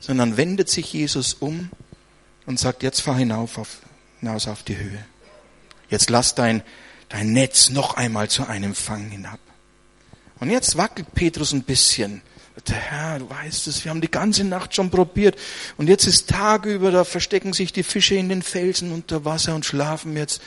[0.00, 1.70] sondern wendet sich Jesus um
[2.46, 3.78] und sagt, jetzt fahr hinauf auf,
[4.18, 5.04] hinaus auf die Höhe.
[5.88, 6.62] Jetzt lass dein,
[7.08, 9.40] dein Netz noch einmal zu einem Fang hinab.
[10.40, 12.22] Und jetzt wackelt Petrus ein bisschen
[12.68, 15.36] der Herr, du weißt es, wir haben die ganze Nacht schon probiert.
[15.76, 19.54] Und jetzt ist Tag über, da verstecken sich die Fische in den Felsen unter Wasser
[19.54, 20.42] und schlafen jetzt.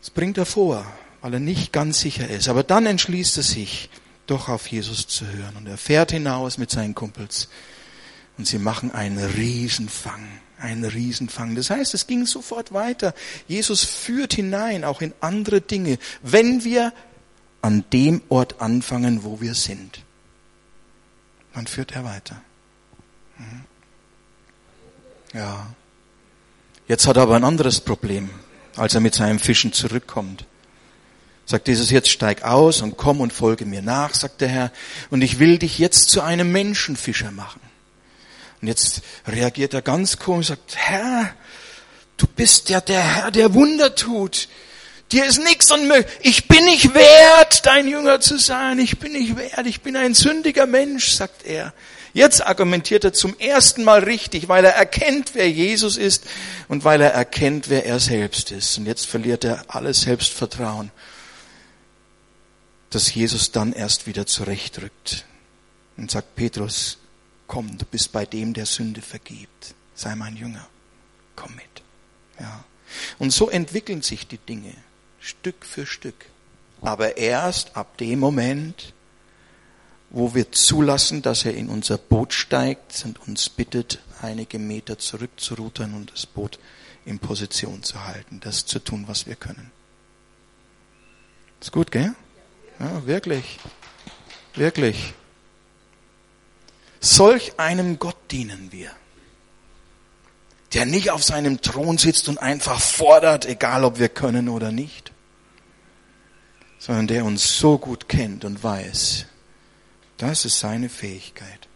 [0.00, 0.86] Das bringt er vor,
[1.20, 2.48] weil er nicht ganz sicher ist.
[2.48, 3.90] Aber dann entschließt er sich,
[4.26, 5.56] doch auf Jesus zu hören.
[5.56, 7.48] Und er fährt hinaus mit seinen Kumpels.
[8.38, 10.26] Und sie machen einen Riesenfang.
[10.58, 11.54] Einen Riesenfang.
[11.54, 13.14] Das heißt, es ging sofort weiter.
[13.46, 16.92] Jesus führt hinein, auch in andere Dinge, wenn wir
[17.62, 20.05] an dem Ort anfangen, wo wir sind
[21.56, 22.36] dann führt er weiter.
[23.38, 23.64] Mhm.
[25.32, 25.66] Ja.
[26.86, 28.28] Jetzt hat er aber ein anderes Problem,
[28.76, 30.44] als er mit seinem Fischen zurückkommt.
[31.46, 34.72] Sagt Jesus, jetzt steig aus und komm und folge mir nach, sagt der Herr,
[35.08, 37.60] und ich will dich jetzt zu einem Menschenfischer machen.
[38.60, 41.34] Und jetzt reagiert er ganz komisch, sagt, Herr,
[42.18, 44.48] du bist ja der Herr, der Wunder tut.
[45.16, 46.12] Dir ist nichts unmöglich.
[46.20, 48.78] Ich bin nicht wert, dein Jünger zu sein.
[48.78, 49.66] Ich bin nicht wert.
[49.66, 51.72] Ich bin ein sündiger Mensch, sagt er.
[52.12, 56.24] Jetzt argumentiert er zum ersten Mal richtig, weil er erkennt, wer Jesus ist
[56.68, 58.76] und weil er erkennt, wer er selbst ist.
[58.76, 60.90] Und jetzt verliert er alles Selbstvertrauen,
[62.90, 65.24] dass Jesus dann erst wieder zurechtrückt
[65.96, 66.98] und sagt, Petrus,
[67.46, 69.74] komm, du bist bei dem, der Sünde vergibt.
[69.94, 70.68] Sei mein Jünger.
[71.36, 71.64] Komm mit.
[72.38, 72.66] Ja.
[73.18, 74.74] Und so entwickeln sich die Dinge.
[75.26, 76.26] Stück für Stück.
[76.82, 78.92] Aber erst ab dem Moment,
[80.10, 85.94] wo wir zulassen, dass er in unser Boot steigt und uns bittet, einige Meter zurückzurudern
[85.94, 86.60] und das Boot
[87.04, 89.70] in Position zu halten, das zu tun, was wir können.
[91.60, 92.14] Ist gut, gell?
[92.78, 93.58] Ja, wirklich.
[94.54, 95.12] Wirklich.
[97.00, 98.90] Solch einem Gott dienen wir,
[100.72, 105.12] der nicht auf seinem Thron sitzt und einfach fordert, egal ob wir können oder nicht,
[106.78, 109.26] sondern der uns so gut kennt und weiß,
[110.16, 111.68] das ist seine Fähigkeit.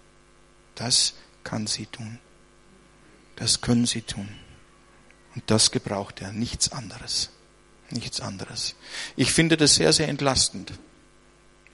[0.75, 2.19] Das kann sie tun.
[3.37, 4.29] Das können sie tun.
[5.35, 7.31] Und das gebraucht er, nichts anderes.
[7.91, 8.77] Nichts anderes.
[9.17, 10.73] Ich finde das sehr, sehr entlastend.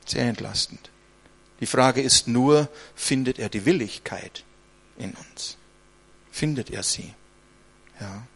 [0.06, 0.90] Sehr entlastend.
[1.60, 4.44] Die Frage ist nur, findet er die Willigkeit
[4.98, 5.56] in uns?
[6.30, 7.14] Findet er sie?
[8.00, 8.26] Ja.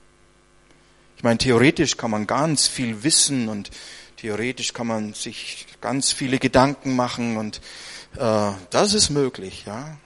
[1.16, 3.70] Ich meine, theoretisch kann man ganz viel wissen und
[4.20, 7.62] Theoretisch kann man sich ganz viele Gedanken machen und
[8.18, 9.96] äh, das ist möglich, ja.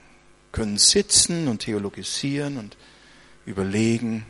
[0.53, 2.77] Können sitzen und theologisieren und
[3.45, 4.25] überlegen.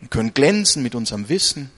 [0.00, 1.70] Und können glänzen mit unserem Wissen.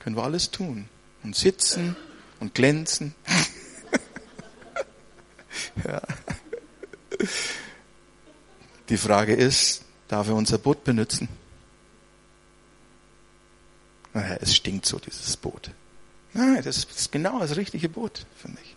[0.00, 0.88] Können wir alles tun.
[1.22, 1.94] Und sitzen
[2.40, 3.14] und glänzen.
[5.86, 6.02] ja.
[8.88, 11.28] Die Frage ist, darf er unser Boot benutzen?
[14.14, 15.70] Naja, es stinkt so, dieses Boot.
[16.32, 18.76] Nein, das ist genau das richtige Boot, finde ich.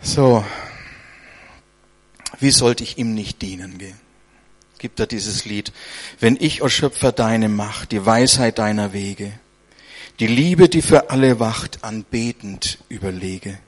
[0.00, 0.44] So,
[2.38, 3.80] wie sollte ich ihm nicht dienen?
[3.80, 5.72] Es gibt er dieses Lied.
[6.20, 9.32] Wenn ich, o Schöpfer, deine Macht, die Weisheit deiner Wege,
[10.20, 13.58] die Liebe, die für alle wacht, anbetend überlege,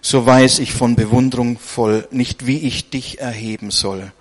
[0.00, 4.12] so weiß ich von Bewunderung voll nicht, wie ich dich erheben soll.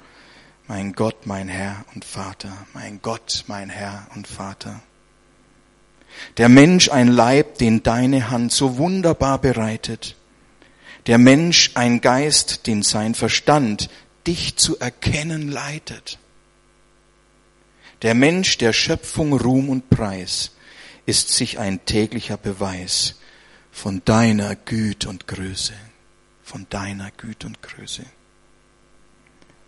[0.68, 4.82] Mein Gott, mein Herr und Vater, mein Gott, mein Herr und Vater.
[6.38, 10.16] Der Mensch ein Leib, den deine Hand so wunderbar bereitet.
[11.07, 13.89] Der Mensch ein Geist, den sein Verstand
[14.26, 16.18] dich zu erkennen leitet.
[18.01, 20.51] Der Mensch der Schöpfung Ruhm und Preis
[21.05, 23.16] ist sich ein täglicher Beweis
[23.72, 25.74] von deiner Güte und Größe,
[26.43, 28.05] von deiner Güte und Größe.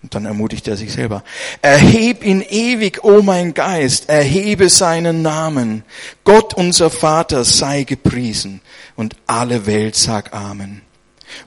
[0.06, 1.24] Und dann ermutigt er sich selber.
[1.64, 5.84] Erheb ihn ewig, o oh mein Geist, erhebe seinen Namen.
[6.24, 8.62] Gott unser Vater sei gepriesen
[8.96, 10.84] und alle Welt sag Amen.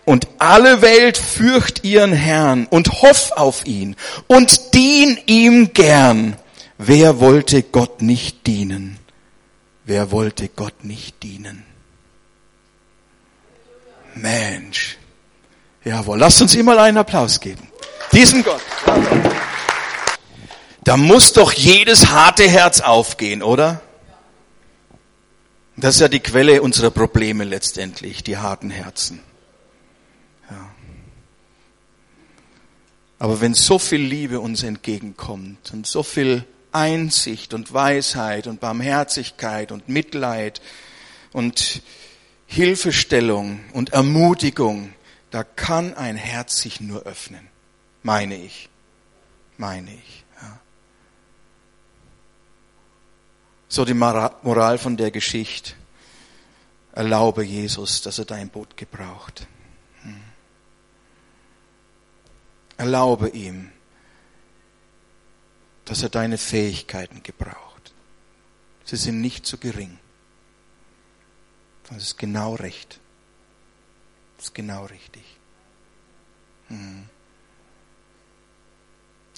[0.04, 3.94] Und alle Welt fürcht ihren Herrn und hoff auf ihn
[4.26, 6.34] und dien ihm gern.
[6.78, 8.98] Wer wollte Gott nicht dienen?
[9.84, 11.62] Wer wollte Gott nicht dienen?
[14.16, 14.98] Mensch.
[15.84, 17.67] Jawohl, lasst uns ihm mal einen Applaus geben.
[18.12, 18.62] Diesen Gott.
[20.84, 23.82] Da muss doch jedes harte Herz aufgehen, oder?
[25.76, 29.20] Das ist ja die Quelle unserer Probleme letztendlich, die harten Herzen.
[30.50, 30.70] Ja.
[33.18, 39.72] Aber wenn so viel Liebe uns entgegenkommt und so viel Einsicht und Weisheit und Barmherzigkeit
[39.72, 40.60] und Mitleid
[41.32, 41.82] und
[42.46, 44.92] Hilfestellung und Ermutigung,
[45.30, 47.47] da kann ein Herz sich nur öffnen.
[48.08, 48.70] Meine ich.
[49.58, 50.24] Meine ich.
[50.40, 50.58] Ja.
[53.68, 55.74] So die Moral von der Geschichte.
[56.92, 59.46] Erlaube Jesus, dass er dein Boot gebraucht.
[60.04, 60.22] Hm.
[62.78, 63.72] Erlaube ihm,
[65.84, 67.92] dass er deine Fähigkeiten gebraucht.
[68.86, 69.98] Sie sind nicht zu gering.
[71.90, 73.00] Das ist genau recht.
[74.38, 75.24] Das ist genau richtig.
[76.68, 77.10] Hm.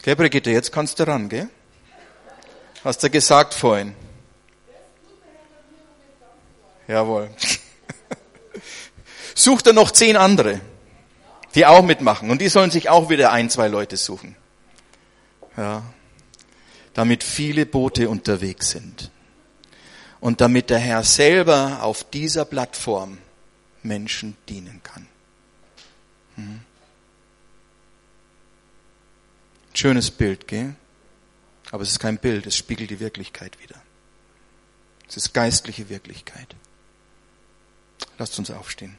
[0.02, 1.48] Gell, Brigitte, jetzt kannst du ran, gell?
[2.82, 3.94] Hast du gesagt vorhin.
[6.88, 7.30] Jawohl.
[9.34, 10.60] Sucht er noch zehn andere,
[11.54, 12.30] die auch mitmachen.
[12.30, 14.36] Und die sollen sich auch wieder ein, zwei Leute suchen.
[15.56, 15.82] Ja.
[16.94, 19.10] Damit viele Boote unterwegs sind.
[20.18, 23.18] Und damit der Herr selber auf dieser Plattform
[23.82, 25.06] Menschen dienen kann.
[26.36, 26.60] Hm.
[29.74, 30.74] Schönes Bild, gell?
[31.70, 33.80] Aber es ist kein Bild, es spiegelt die Wirklichkeit wieder.
[35.08, 36.54] Es ist geistliche Wirklichkeit.
[38.18, 38.96] Lasst uns aufstehen.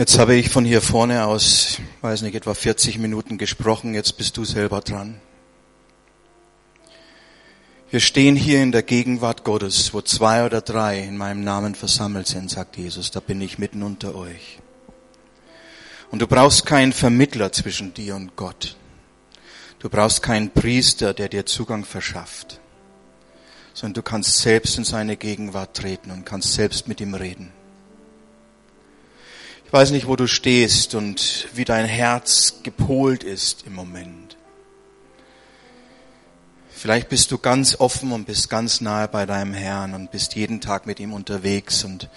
[0.00, 4.34] Jetzt habe ich von hier vorne aus, weiß nicht, etwa 40 Minuten gesprochen, jetzt bist
[4.38, 5.20] du selber dran.
[7.90, 12.28] Wir stehen hier in der Gegenwart Gottes, wo zwei oder drei in meinem Namen versammelt
[12.28, 14.60] sind, sagt Jesus, da bin ich mitten unter euch.
[16.10, 18.76] Und du brauchst keinen Vermittler zwischen dir und Gott.
[19.80, 22.58] Du brauchst keinen Priester, der dir Zugang verschafft,
[23.74, 27.52] sondern du kannst selbst in seine Gegenwart treten und kannst selbst mit ihm reden.
[29.70, 34.36] Ich weiß nicht, wo du stehst und wie dein Herz gepolt ist im Moment.
[36.70, 40.60] Vielleicht bist du ganz offen und bist ganz nahe bei deinem Herrn und bist jeden
[40.60, 42.08] Tag mit ihm unterwegs und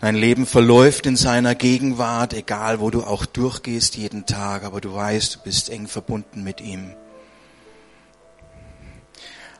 [0.00, 4.94] dein Leben verläuft in seiner Gegenwart, egal wo du auch durchgehst jeden Tag, aber du
[4.94, 6.94] weißt, du bist eng verbunden mit ihm.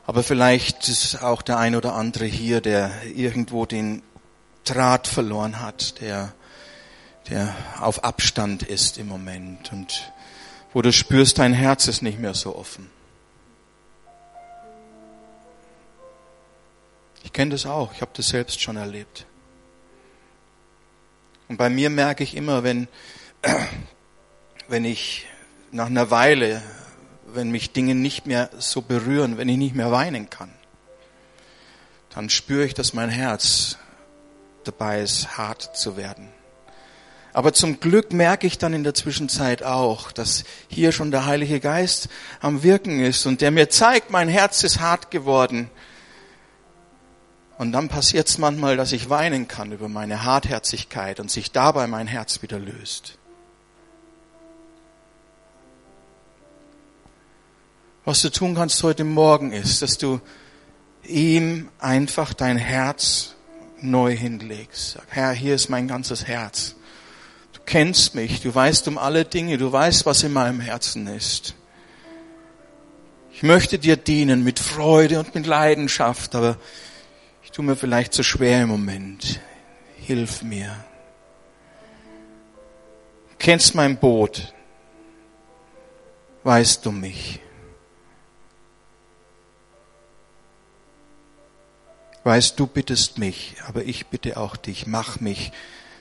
[0.05, 4.01] Aber vielleicht ist auch der ein oder andere hier, der irgendwo den
[4.63, 6.33] Draht verloren hat, der
[7.29, 10.11] der auf Abstand ist im Moment und
[10.73, 12.89] wo du spürst, dein Herz ist nicht mehr so offen.
[17.23, 19.25] Ich kenne das auch, ich habe das selbst schon erlebt.
[21.47, 22.87] Und bei mir merke ich immer, wenn,
[24.67, 25.25] wenn ich
[25.71, 26.61] nach einer Weile,
[27.27, 30.51] wenn mich Dinge nicht mehr so berühren, wenn ich nicht mehr weinen kann,
[32.09, 33.77] dann spüre ich, dass mein Herz
[34.63, 36.29] dabei ist, hart zu werden
[37.33, 41.59] Aber zum Glück merke ich dann in der Zwischenzeit auch, dass hier schon der Heilige
[41.59, 42.07] Geist
[42.39, 45.71] am Wirken ist und der mir zeigt, mein Herz ist hart geworden.
[47.57, 51.87] Und dann passiert es manchmal, dass ich weinen kann über meine Hartherzigkeit und sich dabei
[51.87, 53.17] mein Herz wieder löst.
[58.05, 60.21] Was du tun kannst heute Morgen ist, dass du
[61.03, 63.33] ihm einfach dein Herz
[63.81, 64.91] neu hinlegst.
[64.91, 66.75] Sag, Herr, hier ist mein ganzes Herz
[67.65, 71.55] kennst mich, du weißt um alle Dinge, du weißt, was in meinem Herzen ist.
[73.31, 76.57] Ich möchte dir dienen mit Freude und mit Leidenschaft, aber
[77.43, 79.39] ich tue mir vielleicht zu schwer im Moment.
[79.97, 80.85] Hilf mir.
[83.31, 84.53] Du kennst mein Boot.
[86.43, 87.39] Weißt du mich?
[92.23, 95.51] Weißt du bittest mich, aber ich bitte auch dich, mach mich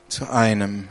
[0.09, 0.89] zu einem,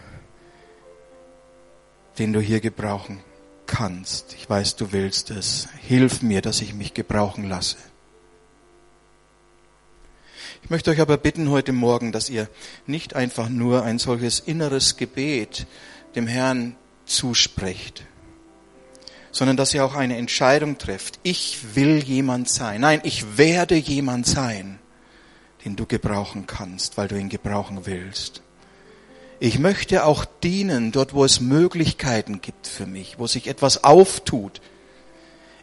[2.21, 3.19] den du hier gebrauchen
[3.65, 4.35] kannst.
[4.35, 5.67] Ich weiß, du willst es.
[5.81, 7.77] Hilf mir, dass ich mich gebrauchen lasse.
[10.61, 12.47] Ich möchte euch aber bitten heute Morgen, dass ihr
[12.85, 15.65] nicht einfach nur ein solches inneres Gebet
[16.13, 18.05] dem Herrn zusprecht,
[19.31, 21.19] sondern dass ihr auch eine Entscheidung trefft.
[21.23, 22.81] Ich will jemand sein.
[22.81, 24.77] Nein, ich werde jemand sein,
[25.65, 28.43] den du gebrauchen kannst, weil du ihn gebrauchen willst.
[29.43, 34.61] Ich möchte auch dienen dort, wo es Möglichkeiten gibt für mich, wo sich etwas auftut.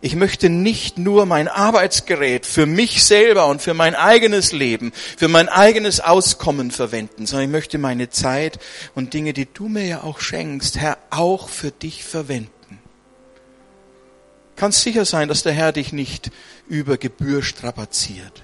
[0.01, 5.29] Ich möchte nicht nur mein Arbeitsgerät für mich selber und für mein eigenes Leben, für
[5.29, 8.59] mein eigenes Auskommen verwenden, sondern ich möchte meine Zeit
[8.97, 12.81] und Dinge, die du mir ja auch schenkst, Herr, auch für dich verwenden.
[14.57, 16.33] Kannst sicher sein, dass der Herr dich nicht
[16.67, 18.43] über Gebühr strapaziert.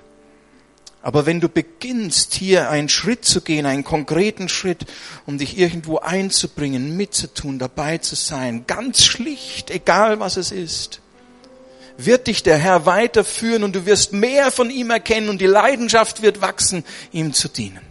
[1.05, 4.87] Aber wenn du beginnst, hier einen Schritt zu gehen, einen konkreten Schritt,
[5.27, 11.03] um dich irgendwo einzubringen, mitzutun, dabei zu sein, ganz schlicht, egal was es ist,
[11.99, 16.23] wird dich der Herr weiterführen und du wirst mehr von ihm erkennen und die Leidenschaft
[16.23, 17.85] wird wachsen, ihm zu dienen.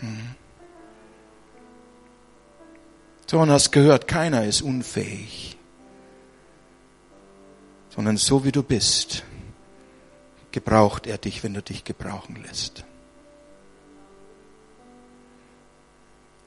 [0.00, 0.34] Hm.
[3.30, 5.56] So, und hast gehört, keiner ist unfähig,
[7.96, 9.24] sondern so wie du bist,
[10.58, 12.84] gebraucht er dich, wenn du dich gebrauchen lässt.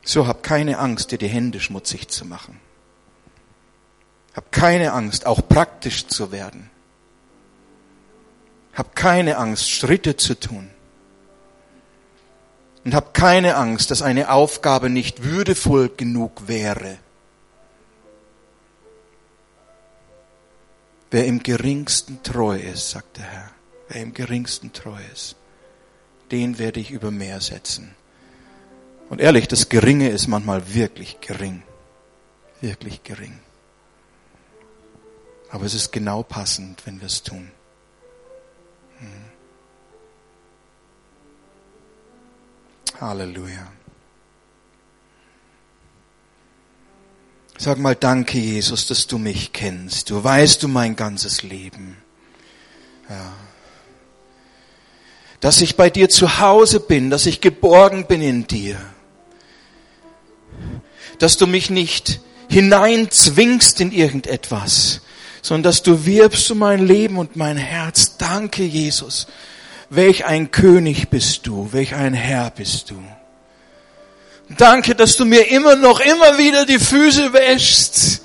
[0.03, 2.59] So hab keine Angst, dir die Hände schmutzig zu machen.
[4.36, 6.70] Hab keine Angst, auch praktisch zu werden.
[8.74, 10.70] Hab keine Angst, Schritte zu tun.
[12.84, 16.97] Und hab keine Angst, dass eine Aufgabe nicht würdevoll genug wäre.
[21.12, 23.51] Wer im geringsten treu ist, sagt der Herr,
[23.92, 25.36] wer im geringsten treu ist,
[26.32, 27.94] den werde ich über mehr setzen.
[29.10, 31.64] Und ehrlich, das Geringe ist manchmal wirklich gering.
[32.62, 33.38] Wirklich gering.
[35.50, 37.52] Aber es ist genau passend, wenn wir es tun.
[39.00, 39.26] Hm.
[43.02, 43.74] Halleluja.
[47.58, 50.10] Sag mal danke, Jesus, dass du mich kennst.
[50.10, 51.98] Du weißt du mein ganzes Leben.
[53.10, 53.34] Ja
[55.42, 58.78] dass ich bei dir zu Hause bin, dass ich geborgen bin in dir,
[61.20, 65.02] dass du mich nicht hineinzwingst in irgendetwas,
[65.42, 68.18] sondern dass du wirbst um mein Leben und mein Herz.
[68.18, 69.28] Danke, Jesus.
[69.89, 73.04] Welch ein König bist du, welch ein Herr bist du.
[74.58, 78.22] Danke, dass du mir immer noch, immer wieder die Füße wäschst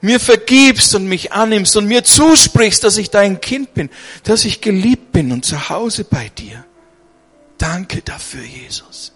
[0.00, 3.90] mir vergibst und mich annimmst und mir zusprichst, dass ich dein Kind bin,
[4.24, 6.64] dass ich geliebt bin und zu Hause bei dir.
[7.58, 9.12] Danke dafür, Jesus.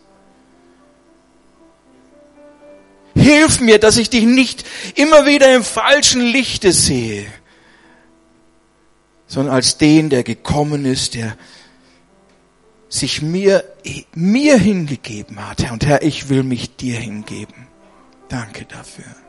[3.14, 4.64] Hilf mir, dass ich dich nicht
[4.96, 7.26] immer wieder im falschen Lichte sehe,
[9.26, 11.36] sondern als den, der gekommen ist, der
[12.88, 13.64] sich mir,
[14.14, 15.70] mir hingegeben hat.
[15.70, 17.66] Und Herr, ich will mich dir hingeben.
[18.28, 19.23] Danke dafür.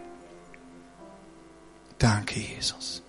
[1.98, 3.02] Danke, Jesus.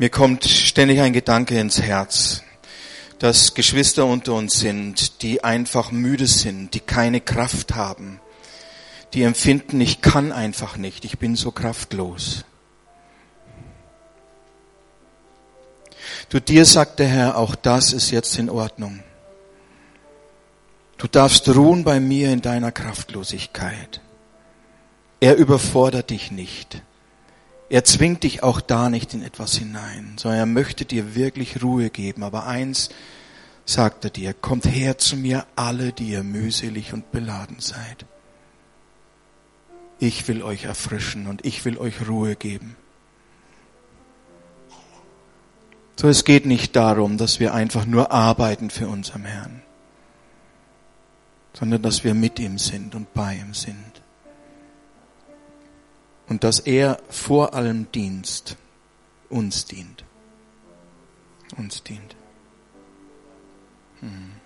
[0.00, 2.44] Mir kommt ständig ein Gedanke ins Herz
[3.18, 8.20] dass Geschwister unter uns sind, die einfach müde sind, die keine Kraft haben,
[9.14, 12.44] die empfinden, ich kann einfach nicht, ich bin so kraftlos.
[16.28, 19.02] Du dir sagt der Herr, auch das ist jetzt in Ordnung.
[20.98, 24.00] Du darfst ruhen bei mir in deiner Kraftlosigkeit.
[25.20, 26.82] Er überfordert dich nicht.
[27.70, 31.90] Er zwingt dich auch da nicht in etwas hinein, sondern er möchte dir wirklich Ruhe
[31.90, 32.22] geben.
[32.22, 32.88] Aber eins
[33.66, 38.06] sagt er dir, kommt her zu mir alle, die ihr mühselig und beladen seid.
[39.98, 42.76] Ich will euch erfrischen und ich will euch Ruhe geben.
[45.96, 49.62] So, es geht nicht darum, dass wir einfach nur arbeiten für unseren Herrn,
[51.52, 53.97] sondern dass wir mit ihm sind und bei ihm sind.
[56.28, 58.56] Und dass er vor allem Dienst
[59.30, 60.04] uns dient.
[61.56, 62.16] Uns dient.
[64.00, 64.37] Hm.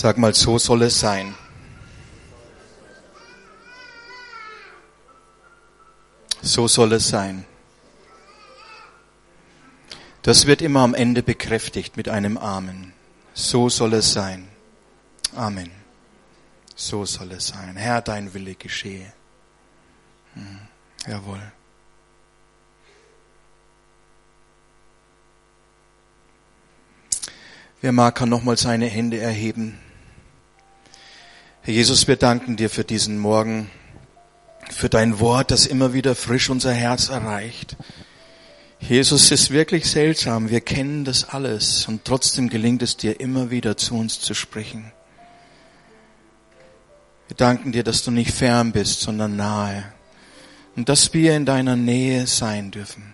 [0.00, 1.34] Sag mal, so soll es sein.
[6.40, 7.44] So soll es sein.
[10.22, 12.94] Das wird immer am Ende bekräftigt mit einem Amen.
[13.34, 14.48] So soll es sein.
[15.36, 15.70] Amen.
[16.74, 17.76] So soll es sein.
[17.76, 19.12] Herr, dein Wille geschehe.
[20.32, 20.60] Hm.
[21.06, 21.42] Jawohl.
[27.82, 29.78] Wer mag, kann nochmal seine Hände erheben.
[31.62, 33.70] Herr Jesus, wir danken dir für diesen Morgen,
[34.70, 37.76] für dein Wort, das immer wieder frisch unser Herz erreicht.
[38.78, 40.48] Jesus, es ist wirklich seltsam.
[40.48, 44.90] Wir kennen das alles und trotzdem gelingt es dir immer wieder zu uns zu sprechen.
[47.28, 49.84] Wir danken dir, dass du nicht fern bist, sondern nahe
[50.76, 53.12] und dass wir in deiner Nähe sein dürfen.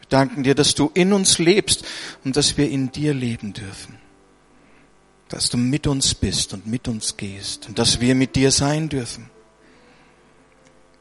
[0.00, 1.84] Wir danken dir, dass du in uns lebst
[2.24, 3.98] und dass wir in dir leben dürfen.
[5.34, 8.88] Dass du mit uns bist und mit uns gehst und dass wir mit dir sein
[8.88, 9.30] dürfen.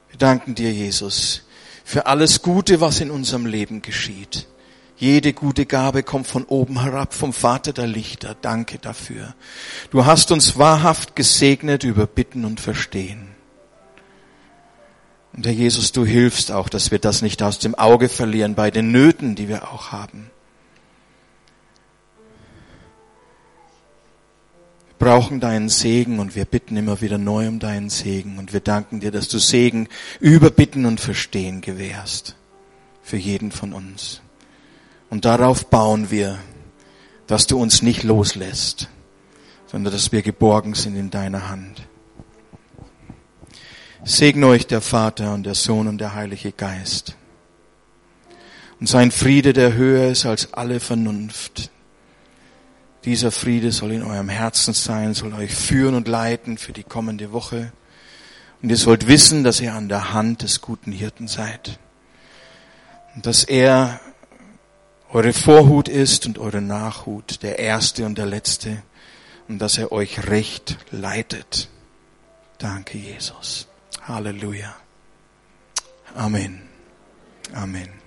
[0.09, 1.43] Wir danken dir, Jesus,
[1.83, 4.47] für alles Gute, was in unserem Leben geschieht.
[4.97, 8.35] Jede gute Gabe kommt von oben herab, vom Vater der Lichter.
[8.41, 9.35] Danke dafür.
[9.91, 13.35] Du hast uns wahrhaft gesegnet über Bitten und Verstehen.
[15.33, 18.71] Und Herr Jesus, du hilfst auch, dass wir das nicht aus dem Auge verlieren bei
[18.71, 20.31] den Nöten, die wir auch haben.
[24.99, 28.99] Brauchen deinen Segen und wir bitten immer wieder neu um deinen Segen und wir danken
[28.99, 29.87] dir, dass du Segen
[30.19, 32.35] über Bitten und Verstehen gewährst
[33.01, 34.21] für jeden von uns.
[35.09, 36.39] Und darauf bauen wir,
[37.27, 38.89] dass du uns nicht loslässt,
[39.67, 41.87] sondern dass wir geborgen sind in deiner Hand.
[44.03, 47.15] Segne euch der Vater und der Sohn und der Heilige Geist.
[48.79, 51.71] Und sein Friede, der höher ist als alle Vernunft.
[53.05, 57.31] Dieser Friede soll in eurem Herzen sein, soll euch führen und leiten für die kommende
[57.31, 57.73] Woche.
[58.61, 61.79] Und ihr sollt wissen, dass ihr an der Hand des guten Hirten seid.
[63.15, 63.99] Und dass er
[65.11, 68.83] eure Vorhut ist und eure Nachhut, der Erste und der Letzte.
[69.49, 71.69] Und dass er euch recht leitet.
[72.57, 73.67] Danke, Jesus.
[74.07, 74.73] Halleluja.
[76.15, 76.61] Amen.
[77.53, 78.02] Amen.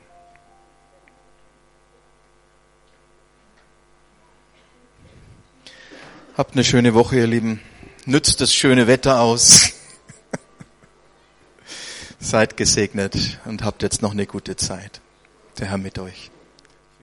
[6.36, 7.62] Habt eine schöne Woche, ihr Lieben.
[8.04, 9.72] Nützt das schöne Wetter aus.
[12.20, 15.00] Seid gesegnet und habt jetzt noch eine gute Zeit.
[15.58, 16.30] Der Herr mit euch.